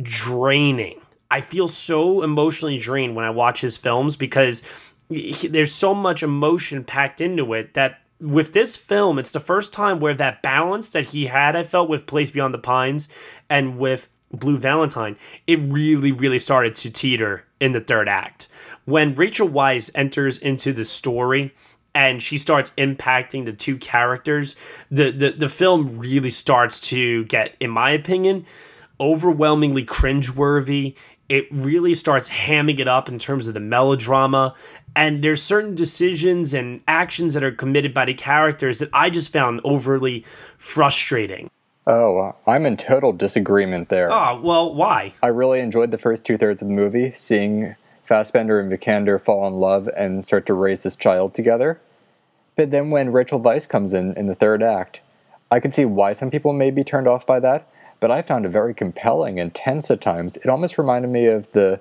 [0.00, 1.00] draining.
[1.30, 4.62] I feel so emotionally drained when I watch his films because
[5.08, 9.72] he, there's so much emotion packed into it that with this film, it's the first
[9.72, 13.08] time where that balance that he had, I felt with Place Beyond the Pines
[13.48, 15.16] and with Blue Valentine,
[15.46, 18.48] it really, really started to teeter in the third act.
[18.84, 21.54] When Rachel Weisz enters into the story
[21.94, 24.54] and she starts impacting the two characters,
[24.90, 28.46] the, the, the film really starts to get, in my opinion,
[29.00, 30.94] overwhelmingly cringeworthy.
[31.28, 34.54] It really starts hamming it up in terms of the melodrama.
[34.96, 39.32] And there's certain decisions and actions that are committed by the characters that I just
[39.32, 40.24] found overly
[40.58, 41.50] frustrating.
[41.86, 44.12] Oh, I'm in total disagreement there.
[44.12, 45.14] Oh, well, why?
[45.22, 47.74] I really enjoyed the first two thirds of the movie, seeing
[48.04, 51.80] Fassbender and Vikander fall in love and start to raise this child together.
[52.56, 55.00] But then when Rachel Weisz comes in in the third act,
[55.50, 57.66] I can see why some people may be turned off by that,
[57.98, 60.36] but I found it very compelling and tense at times.
[60.36, 61.80] It almost reminded me of the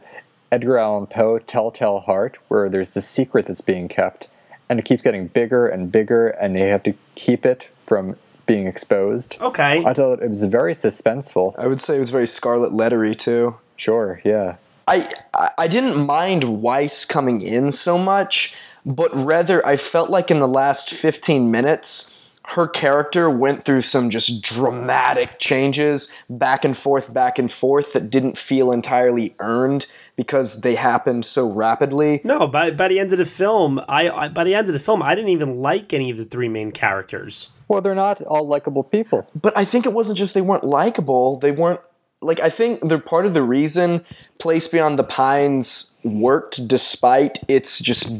[0.51, 4.27] Edgar Allan Poe Telltale Heart, where there's this secret that's being kept,
[4.67, 8.65] and it keeps getting bigger and bigger, and they have to keep it from being
[8.65, 9.37] exposed.
[9.39, 9.83] Okay.
[9.85, 11.53] I thought it was very suspenseful.
[11.57, 13.57] I would say it was very Scarlet Lettery too.
[13.75, 14.55] Sure, yeah.
[14.87, 15.13] I
[15.57, 20.47] I didn't mind Weisz coming in so much, but rather I felt like in the
[20.47, 22.19] last 15 minutes
[22.55, 28.09] her character went through some just dramatic changes back and forth back and forth that
[28.09, 29.85] didn't feel entirely earned
[30.19, 32.19] because they happened so rapidly.
[32.25, 34.79] No, by by the end of the film, I, I by the end of the
[34.79, 37.51] film, I didn't even like any of the three main characters.
[37.69, 39.25] Well, they're not all likable people.
[39.33, 41.79] But I think it wasn't just they weren't likable; they weren't
[42.21, 44.03] like I think they're part of the reason
[44.39, 48.11] Place Beyond the Pines worked despite its just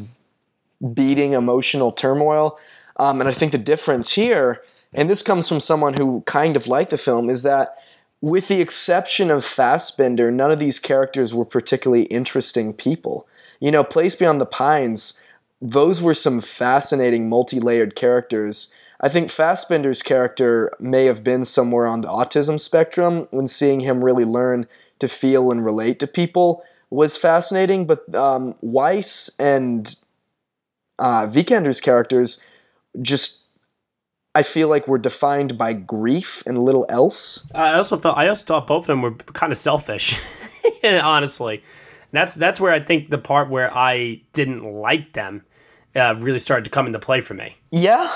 [0.94, 2.58] beating emotional turmoil.
[2.96, 4.62] Um, and I think the difference here,
[4.94, 7.76] and this comes from someone who kind of liked the film, is that
[8.22, 13.28] with the exception of Fassbender, none of these characters were particularly interesting people.
[13.60, 15.20] You know, Place Beyond the Pines,
[15.62, 18.74] those were some fascinating multi layered characters.
[19.02, 24.04] I think Fassbender's character may have been somewhere on the autism spectrum when seeing him
[24.04, 24.68] really learn
[25.00, 29.96] to feel and relate to people was fascinating, but um, Weisz and
[30.98, 32.42] uh, Vikander's characters
[33.02, 33.46] just
[34.40, 37.46] I feel like were defined by grief and little else.
[37.54, 40.22] I also felt I also thought both of them were kind of selfish,
[40.84, 41.56] honestly.
[41.56, 41.64] And
[42.14, 45.44] that's that's where I think the part where I didn't like them
[45.94, 47.58] uh, really started to come into play for me.
[47.72, 48.16] Yeah,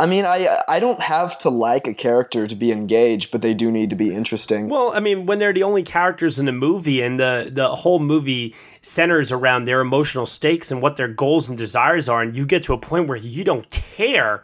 [0.00, 3.54] I mean, I I don't have to like a character to be engaged, but they
[3.54, 4.68] do need to be interesting.
[4.68, 8.00] Well, I mean, when they're the only characters in the movie, and the the whole
[8.00, 8.52] movie
[8.82, 12.64] centers around their emotional stakes and what their goals and desires are, and you get
[12.64, 14.42] to a point where you don't care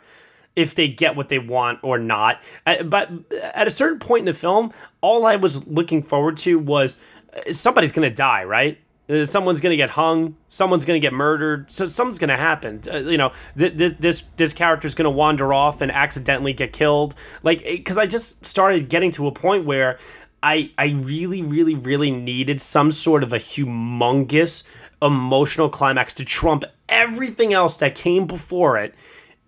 [0.56, 2.40] if they get what they want or not.
[2.64, 3.10] Uh, but
[3.54, 6.98] at a certain point in the film, all I was looking forward to was
[7.46, 8.78] uh, somebody's gonna die, right?
[9.08, 10.36] Uh, someone's gonna get hung.
[10.48, 11.70] Someone's gonna get murdered.
[11.70, 12.80] So something's gonna happen.
[12.90, 17.14] Uh, you know, th- this this this character's gonna wander off and accidentally get killed.
[17.42, 19.98] Like, because I just started getting to a point where
[20.42, 24.66] I I really really really needed some sort of a humongous
[25.02, 28.94] emotional climax to trump everything else that came before it,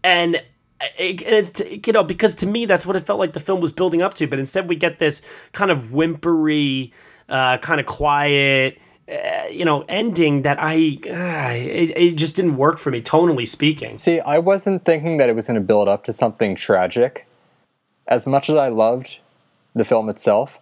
[0.04, 0.42] and.
[0.98, 3.72] It, it's you know because to me that's what it felt like the film was
[3.72, 5.22] building up to, but instead we get this
[5.52, 6.92] kind of whimpery,
[7.28, 8.78] uh, kind of quiet,
[9.10, 13.48] uh, you know, ending that I, uh, it, it just didn't work for me, tonally
[13.48, 13.96] speaking.
[13.96, 17.26] See, I wasn't thinking that it was going to build up to something tragic.
[18.06, 19.16] As much as I loved
[19.74, 20.58] the film itself,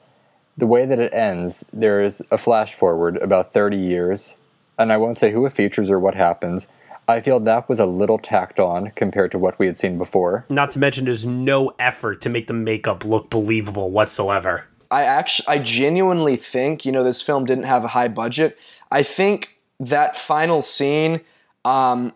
[0.57, 4.37] the way that it ends, there is a flash forward about 30 years,
[4.79, 6.69] and I won't say who it features or what happens.
[7.09, 10.45] I feel that was a little tacked on compared to what we had seen before.
[10.49, 14.67] Not to mention, there's no effort to make the makeup look believable whatsoever.
[14.91, 18.57] I actually, I genuinely think, you know, this film didn't have a high budget.
[18.91, 21.21] I think that final scene,
[21.65, 22.13] um,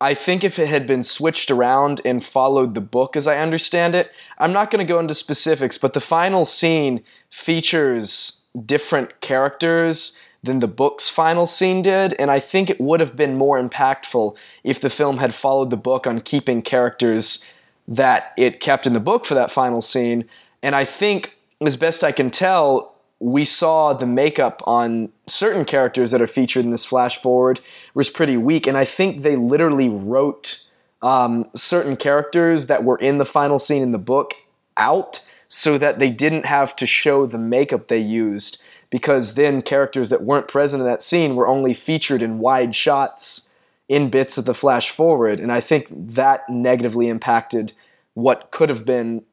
[0.00, 3.94] I think if it had been switched around and followed the book as I understand
[3.94, 10.16] it, I'm not going to go into specifics, but the final scene features different characters
[10.46, 14.34] than the book's final scene did, and I think it would have been more impactful
[14.64, 17.44] if the film had followed the book on keeping characters
[17.86, 20.28] that it kept in the book for that final scene.
[20.62, 26.10] And I think, as best I can tell, we saw the makeup on certain characters
[26.10, 27.60] that are featured in this flash forward
[27.94, 30.62] was pretty weak, and I think they literally wrote
[31.02, 34.34] um, certain characters that were in the final scene in the book
[34.76, 38.60] out so that they didn't have to show the makeup they used
[38.90, 43.48] because then characters that weren't present in that scene were only featured in wide shots
[43.88, 47.72] in bits of the flash forward and i think that negatively impacted
[48.14, 49.24] what could have been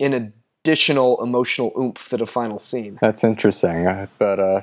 [0.00, 3.86] an additional emotional oomph to the final scene That's interesting.
[3.86, 4.60] uh, But uh,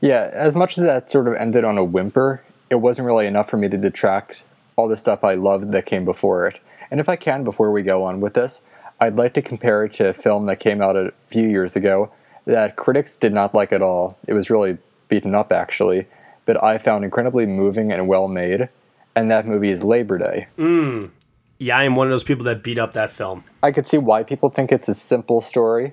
[0.00, 3.48] yeah, as much as that sort of ended on a whimper, it wasn't really enough
[3.50, 4.42] for me to detract
[4.76, 6.60] all the stuff I loved that came before it.
[6.90, 8.62] And if I can, before we go on with this,
[9.00, 12.10] I'd like to compare it to a film that came out a few years ago
[12.44, 14.18] that critics did not like at all.
[14.26, 14.78] It was really
[15.08, 16.06] beaten up, actually,
[16.46, 18.68] but I found incredibly moving and well made.
[19.16, 20.48] And that movie is Labor Day.
[20.58, 21.10] Mm.
[21.58, 23.44] Yeah, I am one of those people that beat up that film.
[23.62, 25.92] I could see why people think it's a simple story,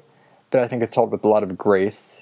[0.50, 2.22] but I think it's told with a lot of grace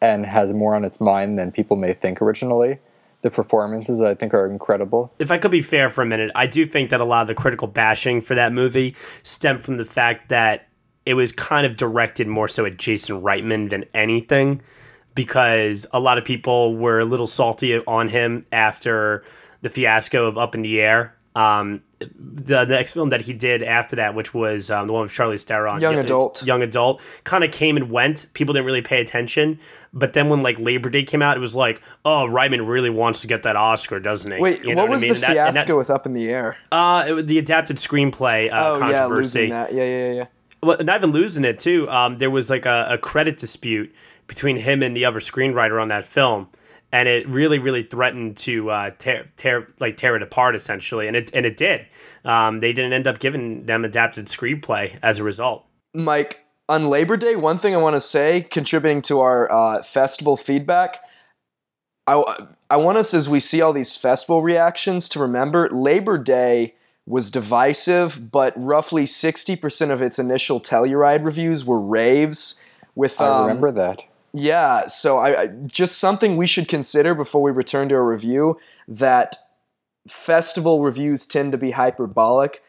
[0.00, 2.78] and has more on its mind than people may think originally.
[3.20, 5.12] The performances, I think, are incredible.
[5.20, 7.28] If I could be fair for a minute, I do think that a lot of
[7.28, 10.66] the critical bashing for that movie stemmed from the fact that
[11.06, 14.62] it was kind of directed more so at Jason Reitman than anything,
[15.14, 19.24] because a lot of people were a little salty on him after
[19.62, 21.14] the fiasco of Up in the Air.
[21.34, 25.02] Um, the, the next film that he did after that, which was um, the one
[25.04, 26.42] with Charlie Theron, Young y- Adult.
[26.42, 28.26] young adult, kind of came and went.
[28.34, 29.58] People didn't really pay attention.
[29.94, 33.22] But then when like Labor Day came out, it was like, oh, Reitman really wants
[33.22, 34.40] to get that Oscar, doesn't he?
[34.40, 35.20] wait You know what was I mean?
[35.20, 38.52] the And fiasco that- with up in the air uh, it was the adapted screenplay
[38.52, 39.38] uh, oh yeah controversy.
[39.40, 40.26] losing that yeah yeah yeah
[40.62, 41.88] Well, not even losing it too.
[41.90, 43.92] Um, there was like a, a credit dispute
[44.26, 46.48] between him and the other screenwriter on that film,
[46.92, 51.16] and it really, really threatened to uh, tear, tear, like tear it apart essentially, and
[51.16, 51.86] it and it did.
[52.24, 55.66] Um, they didn't end up giving them adapted screenplay as a result.
[55.94, 56.38] Mike,
[56.68, 60.98] on Labor Day, one thing I want to say, contributing to our uh, festival feedback,
[62.06, 66.74] I, I want us, as we see all these festival reactions, to remember Labor Day
[67.06, 72.60] was divisive, but roughly 60% of its initial Telluride reviews were raves.
[72.94, 74.02] With I um, remember that.
[74.32, 78.58] Yeah, so I, I just something we should consider before we return to a review
[78.88, 79.36] that
[80.08, 82.62] festival reviews tend to be hyperbolic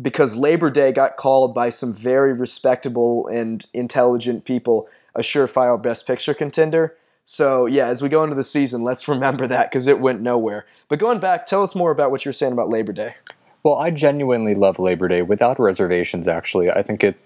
[0.00, 6.06] because Labor Day got called by some very respectable and intelligent people a surefire best
[6.06, 6.96] picture contender.
[7.24, 10.66] So, yeah, as we go into the season, let's remember that because it went nowhere.
[10.88, 13.16] But going back, tell us more about what you were saying about Labor Day.
[13.62, 16.70] Well, I genuinely love Labor Day without reservations, actually.
[16.70, 17.18] I think it.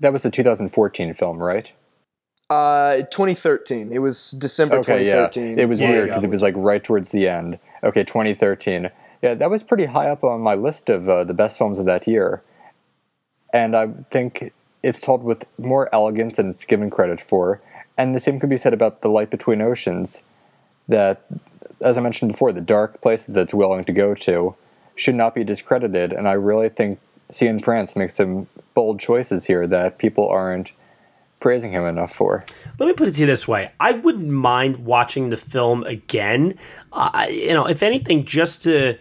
[0.00, 1.72] That was a 2014 film, right?
[2.48, 3.92] Uh, 2013.
[3.92, 5.28] It was December Okay, yeah.
[5.28, 5.58] 2013.
[5.58, 7.58] It was weird because it was like right towards the end.
[7.84, 8.90] Okay, 2013.
[9.22, 11.86] Yeah, that was pretty high up on my list of uh, the best films of
[11.86, 12.42] that year.
[13.52, 14.52] And I think
[14.82, 17.60] it's told with more elegance than it's given credit for.
[17.96, 20.22] And the same could be said about The Light Between Oceans,
[20.88, 21.22] that,
[21.80, 24.56] as I mentioned before, the dark places that it's willing to go to
[24.94, 26.12] should not be discredited.
[26.12, 26.98] And I really think
[27.32, 30.72] Cianfrance makes some bold choices here that people aren't
[31.40, 32.44] praising him enough for.
[32.78, 36.58] Let me put it to you this way: I wouldn't mind watching the film again.
[36.92, 38.98] Uh, you know, if anything, just to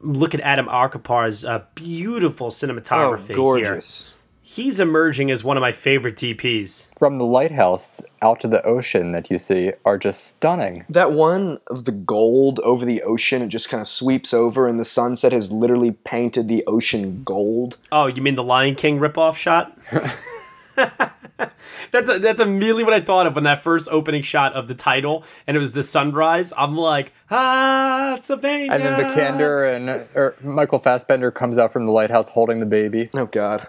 [0.00, 4.06] look at Adam Arkapaw's uh, beautiful cinematography Oh, gorgeous.
[4.06, 4.12] here.
[4.48, 6.96] He's emerging as one of my favorite DPs.
[6.96, 10.84] From the lighthouse out to the ocean that you see are just stunning.
[10.88, 14.78] That one of the gold over the ocean, it just kind of sweeps over, and
[14.78, 17.76] the sunset has literally painted the ocean gold.
[17.90, 19.76] Oh, you mean the Lion King ripoff shot?
[21.90, 24.74] that's a, that's immediately what I thought of when that first opening shot of the
[24.74, 26.52] title, and it was the sunrise.
[26.56, 28.72] I'm like, ah, Savannah.
[28.74, 33.10] And then Vikander and or Michael Fassbender comes out from the lighthouse holding the baby.
[33.14, 33.68] Oh God.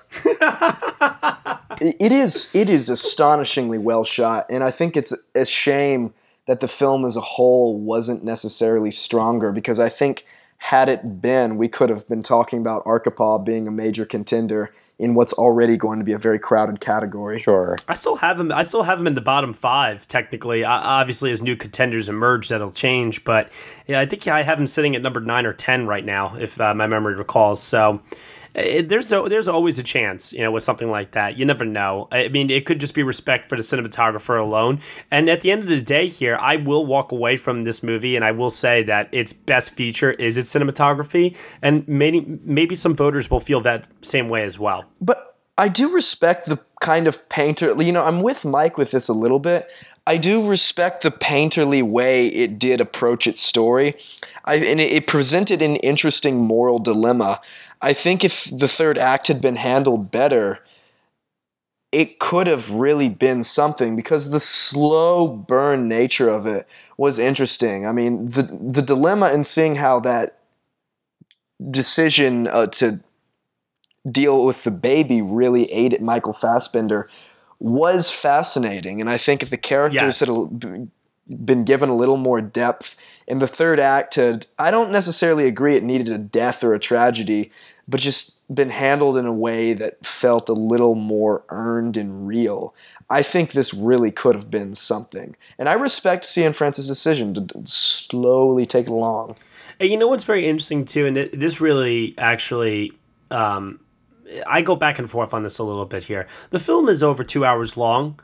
[1.80, 6.14] It- it is it is astonishingly well shot, and I think it's a shame
[6.48, 10.26] that the film as a whole wasn't necessarily stronger because I think
[10.58, 15.14] had it been, we could have been talking about Arkapaw being a major contender in
[15.14, 17.40] what's already going to be a very crowded category.
[17.40, 17.78] Sure.
[17.88, 18.52] I still have him.
[18.52, 20.08] I still have him in the bottom five.
[20.08, 23.24] Technically, I, obviously, as new contenders emerge, that'll change.
[23.24, 23.52] But
[23.86, 26.60] yeah, I think I have him sitting at number nine or ten right now, if
[26.60, 27.62] uh, my memory recalls.
[27.62, 28.02] So,
[28.58, 31.38] it, there's a, there's always a chance, you know, with something like that.
[31.38, 32.08] You never know.
[32.12, 34.82] I mean, it could just be respect for the cinematographer alone.
[35.12, 38.16] And at the end of the day, here, I will walk away from this movie,
[38.16, 42.96] and I will say that its best feature is its cinematography, and maybe maybe some
[42.96, 44.86] voters will feel that same way as well.
[45.00, 47.80] But I do respect the kind of painter.
[47.82, 49.68] You know, I'm with Mike with this a little bit.
[50.08, 53.98] I do respect the painterly way it did approach its story.
[54.46, 57.42] I, and it, it presented an interesting moral dilemma.
[57.82, 60.60] I think if the third act had been handled better,
[61.92, 66.68] it could have really been something because the slow burn nature of it
[66.98, 67.86] was interesting.
[67.86, 70.40] I mean, the the dilemma in seeing how that
[71.72, 73.00] decision uh, to
[74.10, 77.10] deal with the baby really aided Michael Fassbender
[77.60, 79.02] was fascinating.
[79.02, 80.30] And I think if the characters Yes.
[80.30, 80.90] had
[81.46, 82.96] been given a little more depth
[83.28, 86.80] in the third act, had I don't necessarily agree it needed a death or a
[86.80, 87.52] tragedy,
[87.88, 92.74] but just been handled in a way that felt a little more earned and real.
[93.10, 95.36] I think this really could have been something.
[95.58, 99.36] And I respect Cianfrance's decision to slowly take it along.
[99.80, 102.94] And you know what's very interesting too, and this really actually,
[103.32, 103.80] um,
[104.46, 106.28] I go back and forth on this a little bit here.
[106.50, 108.20] The film is over two hours long.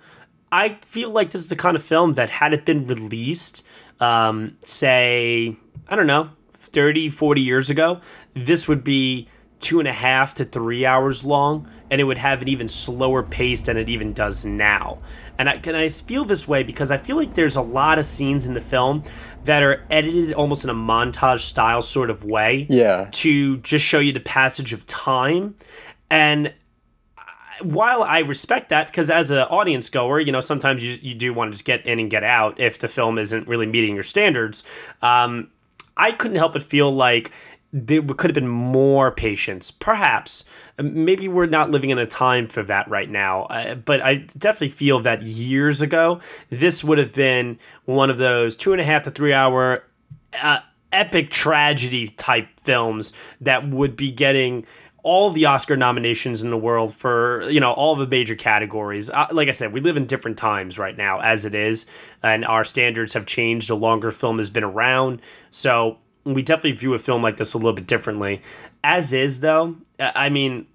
[0.51, 3.65] I feel like this is the kind of film that had it been released,
[4.03, 5.55] um, say,
[5.87, 8.01] I don't know, 30, 40 years ago,
[8.33, 9.27] this would be
[9.59, 13.23] two and a half to three hours long, and it would have an even slower
[13.23, 14.99] pace than it even does now.
[15.37, 18.05] And I, can I feel this way because I feel like there's a lot of
[18.05, 19.03] scenes in the film
[19.45, 23.07] that are edited almost in a montage style sort of way Yeah.
[23.11, 25.55] to just show you the passage of time.
[26.09, 26.53] And
[27.61, 31.33] while I respect that, because as an audience goer, you know, sometimes you, you do
[31.33, 34.03] want to just get in and get out if the film isn't really meeting your
[34.03, 34.63] standards.
[35.01, 35.49] Um,
[35.95, 37.31] I couldn't help but feel like
[37.71, 40.45] there could have been more patience, perhaps.
[40.79, 44.69] Maybe we're not living in a time for that right now, uh, but I definitely
[44.69, 49.03] feel that years ago, this would have been one of those two and a half
[49.03, 49.83] to three hour
[50.41, 50.59] uh,
[50.91, 54.65] epic tragedy type films that would be getting
[55.03, 59.09] all the Oscar nominations in the world for you know all the major categories.
[59.09, 61.89] Uh, like I said, we live in different times right now as it is,
[62.23, 65.21] and our standards have changed the longer film has been around.
[65.49, 68.41] So we definitely view a film like this a little bit differently.
[68.83, 70.67] As is though, uh, I mean,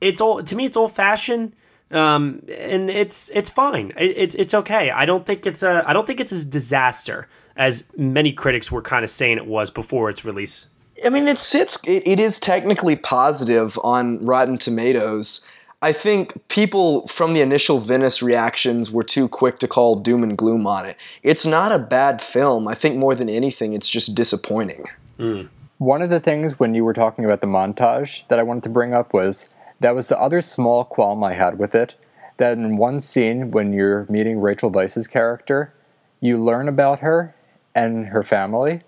[0.00, 1.54] it's all to me it's old fashioned.
[1.90, 3.94] Um, and it's it's fine.
[3.96, 4.90] It, it's it's okay.
[4.90, 7.28] I don't think it's a I don't think it's a disaster
[7.58, 10.70] as many critics were kind of saying it was before its release.
[11.04, 11.78] I mean, it sits.
[11.84, 15.44] It, it is technically positive on Rotten Tomatoes.
[15.80, 20.36] I think people from the initial Venice reactions were too quick to call doom and
[20.36, 20.96] gloom on it.
[21.22, 22.66] It's not a bad film.
[22.66, 24.86] I think more than anything, it's just disappointing.
[25.18, 25.42] Hmm.
[25.78, 28.68] One of the things when you were talking about the montage that I wanted to
[28.68, 31.94] bring up was that was the other small qualm I had with it.
[32.38, 35.72] That in one scene, when you're meeting Rachel Weisz's character,
[36.20, 37.34] you learn about her
[37.74, 38.82] and her family,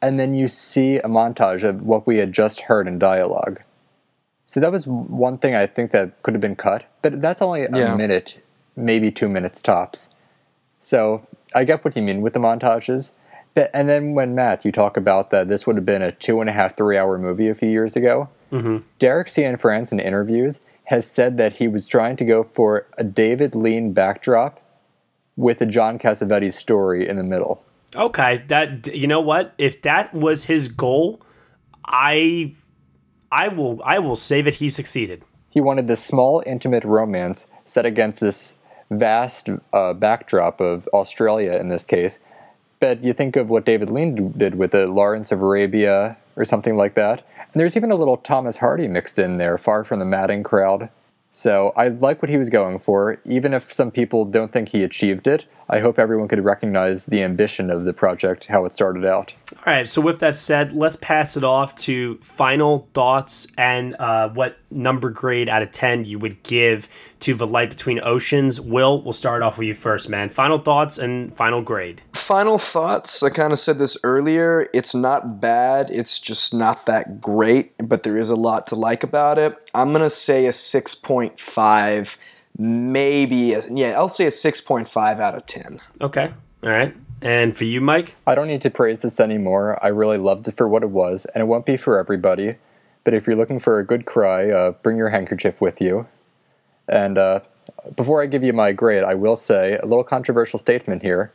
[0.00, 3.60] and then you see a montage of what we had just heard in dialogue.
[4.46, 7.64] So that was one thing I think that could have been cut, but that's only
[7.64, 7.94] a Yeah.
[7.96, 8.38] minute,
[8.76, 10.14] maybe two minutes tops.
[10.80, 13.12] So I get what you mean with the montages.
[13.54, 16.40] But, and then when Matt, you talk about that this would have been a two
[16.40, 18.28] and a half, three hour movie a few years ago.
[18.52, 18.78] Mm-hmm.
[18.98, 23.54] Derek Cianfrance in interviews has said that he was trying to go for a David
[23.54, 24.60] Lean backdrop
[25.36, 27.64] with a John Cassavetes story in the middle.
[27.96, 29.54] Okay, that you know what?
[29.58, 31.20] If that was his goal,
[31.84, 32.54] I
[33.32, 35.22] I will I will say that he succeeded.
[35.50, 38.56] He wanted this small, intimate romance set against this
[38.90, 42.20] vast uh, backdrop of Australia in this case.
[42.80, 46.76] But you think of what David Lean did with the Lawrence of Arabia or something
[46.76, 47.26] like that.
[47.52, 50.90] And there's even a little Thomas Hardy mixed in there, far from the madding crowd.
[51.30, 54.84] So I like what he was going for, even if some people don't think he
[54.84, 55.44] achieved it.
[55.70, 59.34] I hope everyone could recognize the ambition of the project, how it started out.
[59.56, 59.88] All right.
[59.88, 65.10] So with that said, let's pass it off to final thoughts and uh, what number
[65.10, 66.88] grade out of ten you would give
[67.20, 68.60] to the Light Between Oceans.
[68.60, 70.28] Will, we'll start off with you first, man.
[70.28, 72.02] Final thoughts and final grade.
[72.12, 73.22] Final thoughts.
[73.22, 74.68] I kind of said this earlier.
[74.72, 75.90] It's not bad.
[75.90, 79.56] It's just not that great, but there is a lot to like about it.
[79.74, 82.16] I'm gonna say a 6.5,
[82.58, 83.54] maybe.
[83.54, 85.80] A, yeah, I'll say a 6.5 out of 10.
[86.00, 86.32] Okay.
[86.62, 86.94] All right.
[87.22, 88.16] And for you, Mike?
[88.26, 89.82] I don't need to praise this anymore.
[89.82, 92.56] I really loved it for what it was, and it won't be for everybody.
[93.04, 96.06] But if you're looking for a good cry, uh, bring your handkerchief with you.
[96.88, 97.40] And uh,
[97.96, 101.32] before I give you my grade, I will say a little controversial statement here.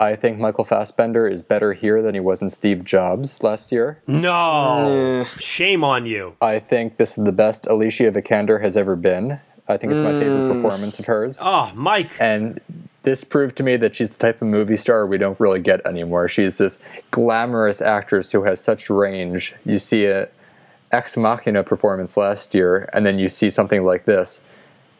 [0.00, 4.00] I think Michael Fassbender is better here than he was in Steve Jobs last year.
[4.06, 6.36] No, shame on you.
[6.40, 9.40] I think this is the best Alicia Vikander has ever been.
[9.68, 11.38] I think it's my favorite performance of hers.
[11.42, 12.10] Oh, Mike.
[12.18, 12.60] And
[13.02, 15.86] this proved to me that she's the type of movie star we don't really get
[15.86, 16.28] anymore.
[16.28, 19.54] She's this glamorous actress who has such range.
[19.64, 20.28] You see a
[20.90, 24.42] Ex Machina performance last year, and then you see something like this.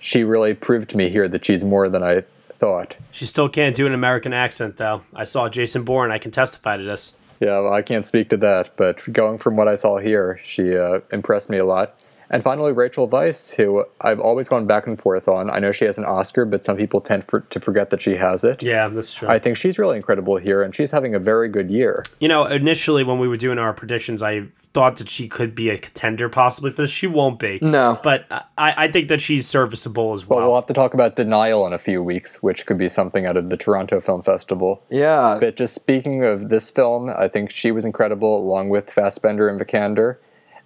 [0.00, 2.24] She really proved to me here that she's more than I
[2.58, 2.96] thought.
[3.10, 5.02] She still can't do an American accent, though.
[5.14, 6.10] I saw Jason Bourne.
[6.10, 7.16] I can testify to this.
[7.40, 10.76] Yeah, well, I can't speak to that, but going from what I saw here, she
[10.76, 12.04] uh, impressed me a lot.
[12.30, 15.50] And finally, Rachel Weisz, who I've always gone back and forth on.
[15.50, 18.16] I know she has an Oscar, but some people tend for, to forget that she
[18.16, 18.62] has it.
[18.62, 19.28] Yeah, that's true.
[19.28, 22.04] I think she's really incredible here, and she's having a very good year.
[22.20, 25.70] You know, initially when we were doing our predictions, I thought that she could be
[25.70, 26.90] a contender possibly for this.
[26.90, 27.58] She won't be.
[27.62, 27.98] No.
[28.02, 28.44] But I,
[28.84, 30.40] I think that she's serviceable as well.
[30.40, 33.24] Well, we'll have to talk about Denial in a few weeks, which could be something
[33.26, 34.84] out of the Toronto Film Festival.
[34.90, 35.38] Yeah.
[35.40, 39.58] But just speaking of this film, I think she was incredible, along with Fassbender and
[39.58, 40.18] Vikander.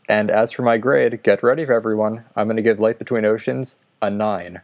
[0.09, 2.25] And as for my grade, get ready for everyone.
[2.37, 4.61] I'm going to give Light Between Oceans a 9.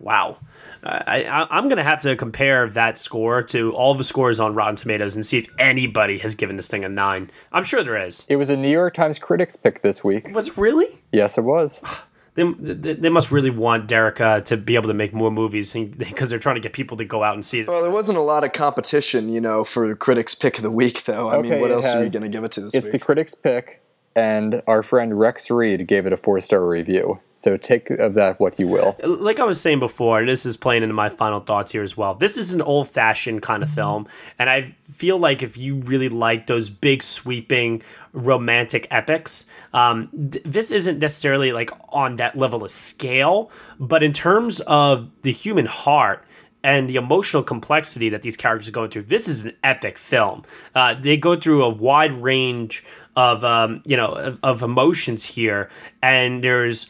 [0.00, 0.38] Wow.
[0.82, 4.54] I, I, am going to have to compare that score to all the scores on
[4.54, 7.30] Rotten Tomatoes and see if anybody has given this thing a 9.
[7.52, 8.26] I'm sure there is.
[8.28, 10.32] It was a New York Times Critics pick this week.
[10.34, 10.86] Was it really?
[11.12, 11.82] Yes, it was.
[12.34, 15.72] They, they, they must really want Derek uh, to be able to make more movies
[15.72, 17.66] because they're trying to get people to go out and see it.
[17.66, 21.02] Well, there wasn't a lot of competition, you know, for Critics Pick of the Week,
[21.04, 21.30] though.
[21.30, 22.86] I Okay, mean, what it else are you going to give it to this It's
[22.86, 22.92] week?
[22.92, 23.82] the Critics pick,
[24.16, 27.20] and our friend Rex Reed gave it a four star review.
[27.36, 28.96] So take of that what you will.
[29.04, 31.96] like I was saying before, and this is playing into my final thoughts here as
[31.96, 32.14] well.
[32.14, 34.08] This is an old fashioned kind of film,
[34.40, 37.80] and I feel like if you really like those big sweeping
[38.12, 44.12] romantic epics, um, th- this isn't necessarily like on that level of scale, but in
[44.12, 46.24] terms of the human heart
[46.64, 49.02] and the emotional complexity that these characters are going through.
[49.02, 50.42] This is an epic film.
[50.74, 52.84] Uh, they go through a wide range
[53.18, 55.68] of um, you know of, of emotions here,
[56.00, 56.86] and there's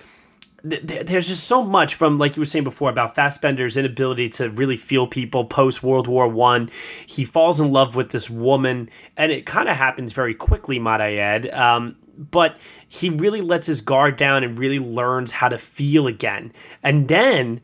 [0.69, 4.29] th- th- there's just so much from like you were saying before about Fassbender's inability
[4.31, 6.71] to really feel people post World War One.
[7.07, 11.01] He falls in love with this woman, and it kind of happens very quickly, might
[11.01, 11.49] I add.
[11.49, 11.97] Um,
[12.31, 12.59] but
[12.89, 16.53] he really lets his guard down and really learns how to feel again,
[16.83, 17.63] and then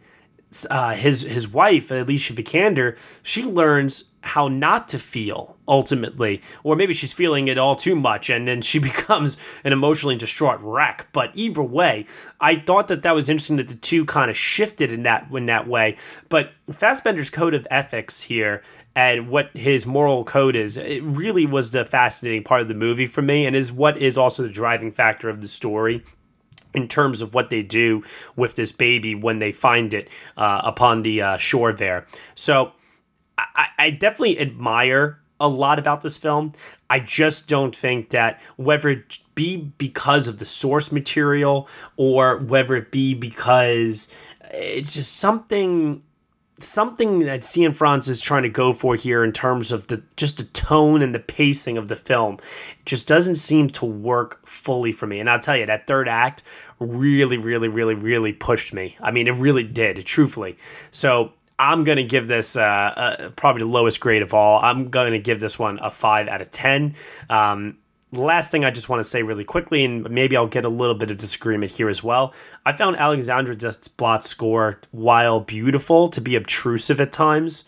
[0.71, 6.95] uh, his his wife Alicia Vikander, she learns how not to feel ultimately, or maybe
[6.95, 11.09] she's feeling it all too much, and then she becomes an emotionally distraught wreck.
[11.13, 12.07] But either way,
[12.41, 15.47] I thought that that was interesting that the two kind of shifted in that in
[15.47, 15.97] that way.
[16.29, 18.63] But Fassbender's code of ethics here
[18.97, 23.07] and what his moral code is, it really was the fascinating part of the movie
[23.07, 26.05] for me, and is what is also the driving factor of the story
[26.75, 28.03] in terms of what they do
[28.37, 32.07] with this baby when they find it uh, upon the uh, shore there.
[32.35, 32.73] So
[33.39, 36.53] I, I definitely admire a lot about this film.
[36.89, 42.77] I just don't think that whether it be because of the source material or whether
[42.77, 44.15] it be because
[44.53, 46.03] it's just something
[46.61, 50.45] something that Cianfrance is trying to go for here in terms of the just the
[50.45, 52.39] tone and the pacing of the film
[52.85, 55.19] just doesn't seem to work fully for me.
[55.21, 56.43] And I'll tell you that third act
[56.79, 58.97] really, really, really, really pushed me.
[59.01, 60.57] I mean, it really did, truthfully.
[60.91, 64.61] So I'm gonna give this uh, uh, probably the lowest grade of all.
[64.63, 66.95] I'm gonna give this one a five out of ten.
[67.31, 67.79] Um,
[68.13, 70.95] last thing I just want to say really quickly, and maybe I'll get a little
[70.95, 72.35] bit of disagreement here as well.
[72.67, 77.65] I found Alexandre Desplat's score, while beautiful, to be obtrusive at times.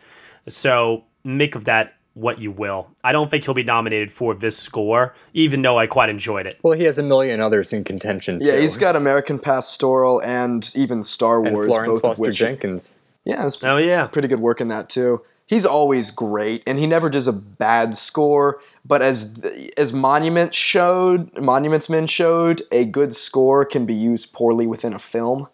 [0.49, 2.89] So make of that what you will.
[3.05, 6.59] I don't think he'll be nominated for this score, even though I quite enjoyed it.
[6.63, 8.47] Well, he has a million others in contention, too.
[8.47, 11.67] Yeah, he's got American Pastoral and even Star and Wars.
[11.67, 12.99] Florence both Foster Jenkins.
[13.27, 15.23] Yeah, it's oh yeah, pretty good work in that too.
[15.47, 18.61] He's always great, and he never does a bad score.
[18.85, 19.35] But as
[19.77, 24.99] as Monument showed, Monuments Men showed, a good score can be used poorly within a
[24.99, 25.49] film,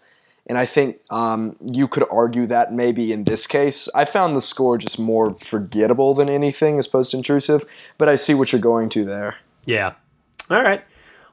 [0.52, 4.42] and I think um, you could argue that maybe in this case, I found the
[4.42, 7.64] score just more forgettable than anything, as post intrusive,
[7.96, 9.36] But I see what you're going to there.
[9.64, 9.94] Yeah.
[10.50, 10.84] All right.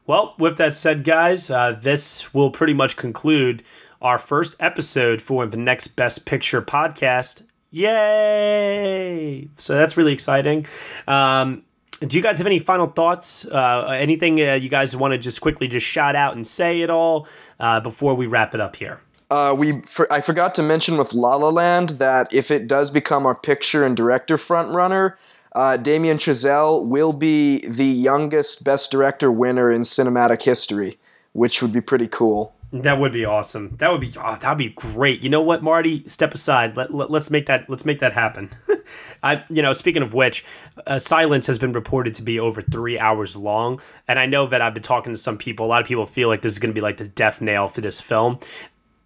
[0.07, 3.61] Well, with that said, guys, uh, this will pretty much conclude
[4.01, 7.43] our first episode for the next Best Picture podcast.
[7.71, 9.49] Yay!
[9.57, 10.65] So that's really exciting.
[11.09, 11.63] Um,
[11.99, 13.45] do you guys have any final thoughts?
[13.45, 16.89] Uh, anything uh, you guys want to just quickly just shout out and say it
[16.89, 17.27] all
[17.59, 19.01] uh, before we wrap it up here?
[19.29, 22.89] Uh, we for, I forgot to mention with La La Land that if it does
[22.89, 25.15] become our picture and director frontrunner,
[25.53, 30.99] uh, Damien Chazelle will be the youngest Best Director winner in cinematic history,
[31.33, 32.53] which would be pretty cool.
[32.71, 33.75] That would be awesome.
[33.77, 35.23] That would be oh, that would be great.
[35.23, 36.03] You know what, Marty?
[36.07, 36.77] Step aside.
[36.77, 38.51] Let, let us make that let's make that happen.
[39.23, 40.45] I you know speaking of which,
[40.85, 44.61] uh, Silence has been reported to be over three hours long, and I know that
[44.61, 45.65] I've been talking to some people.
[45.65, 47.67] A lot of people feel like this is going to be like the death nail
[47.67, 48.37] for this film.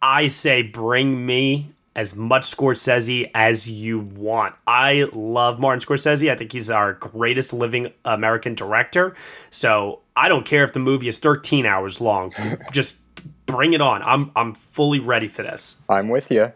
[0.03, 4.53] I say bring me as much Scorsese as you want.
[4.67, 6.29] I love Martin Scorsese.
[6.29, 9.15] I think he's our greatest living American director.
[9.49, 12.33] So I don't care if the movie is 13 hours long.
[12.73, 12.99] Just
[13.45, 14.03] bring it on.
[14.03, 15.81] I'm I'm fully ready for this.
[15.87, 16.51] I'm with you.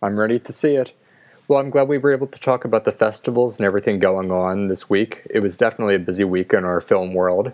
[0.00, 0.92] I'm ready to see it.
[1.48, 4.68] Well, I'm glad we were able to talk about the festivals and everything going on
[4.68, 5.22] this week.
[5.28, 7.52] It was definitely a busy week in our film world,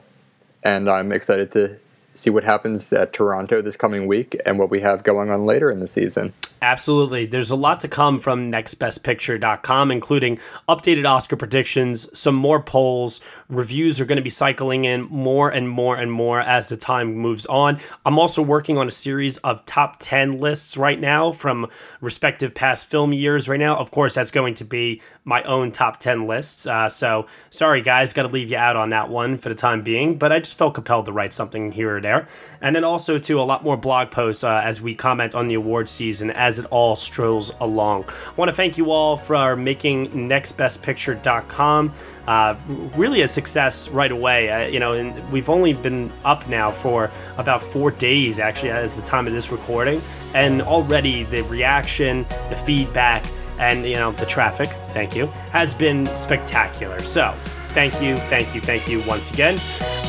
[0.62, 1.78] and I'm excited to
[2.14, 5.70] see what happens at Toronto this coming week and what we have going on later
[5.70, 6.32] in the season.
[6.62, 7.26] Absolutely.
[7.26, 13.20] There's a lot to come from nextbestpicture.com, including updated Oscar predictions, some more polls.
[13.48, 17.16] Reviews are going to be cycling in more and more and more as the time
[17.16, 17.80] moves on.
[18.06, 21.68] I'm also working on a series of top 10 lists right now from
[22.00, 23.76] respective past film years right now.
[23.76, 26.68] Of course, that's going to be my own top 10 lists.
[26.68, 29.82] Uh, so sorry, guys, got to leave you out on that one for the time
[29.82, 32.28] being, but I just felt compelled to write something here or there.
[32.60, 35.54] And then also, to a lot more blog posts uh, as we comment on the
[35.54, 38.04] award season as it all strolls along.
[38.08, 41.92] I want to thank you all for making nextbestpicture.com
[42.26, 42.56] uh,
[42.96, 44.50] really a success right away.
[44.50, 48.96] Uh, you know, and we've only been up now for about four days, actually, as
[48.96, 50.00] the time of this recording,
[50.34, 53.24] and already the reaction, the feedback,
[53.58, 54.68] and you know the traffic.
[54.90, 57.00] Thank you has been spectacular.
[57.00, 57.34] So.
[57.72, 59.58] Thank you, thank you, thank you once again.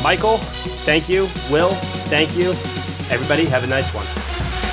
[0.03, 0.38] Michael,
[0.84, 1.22] thank you.
[1.49, 2.49] Will, thank you.
[3.10, 4.72] Everybody, have a nice one.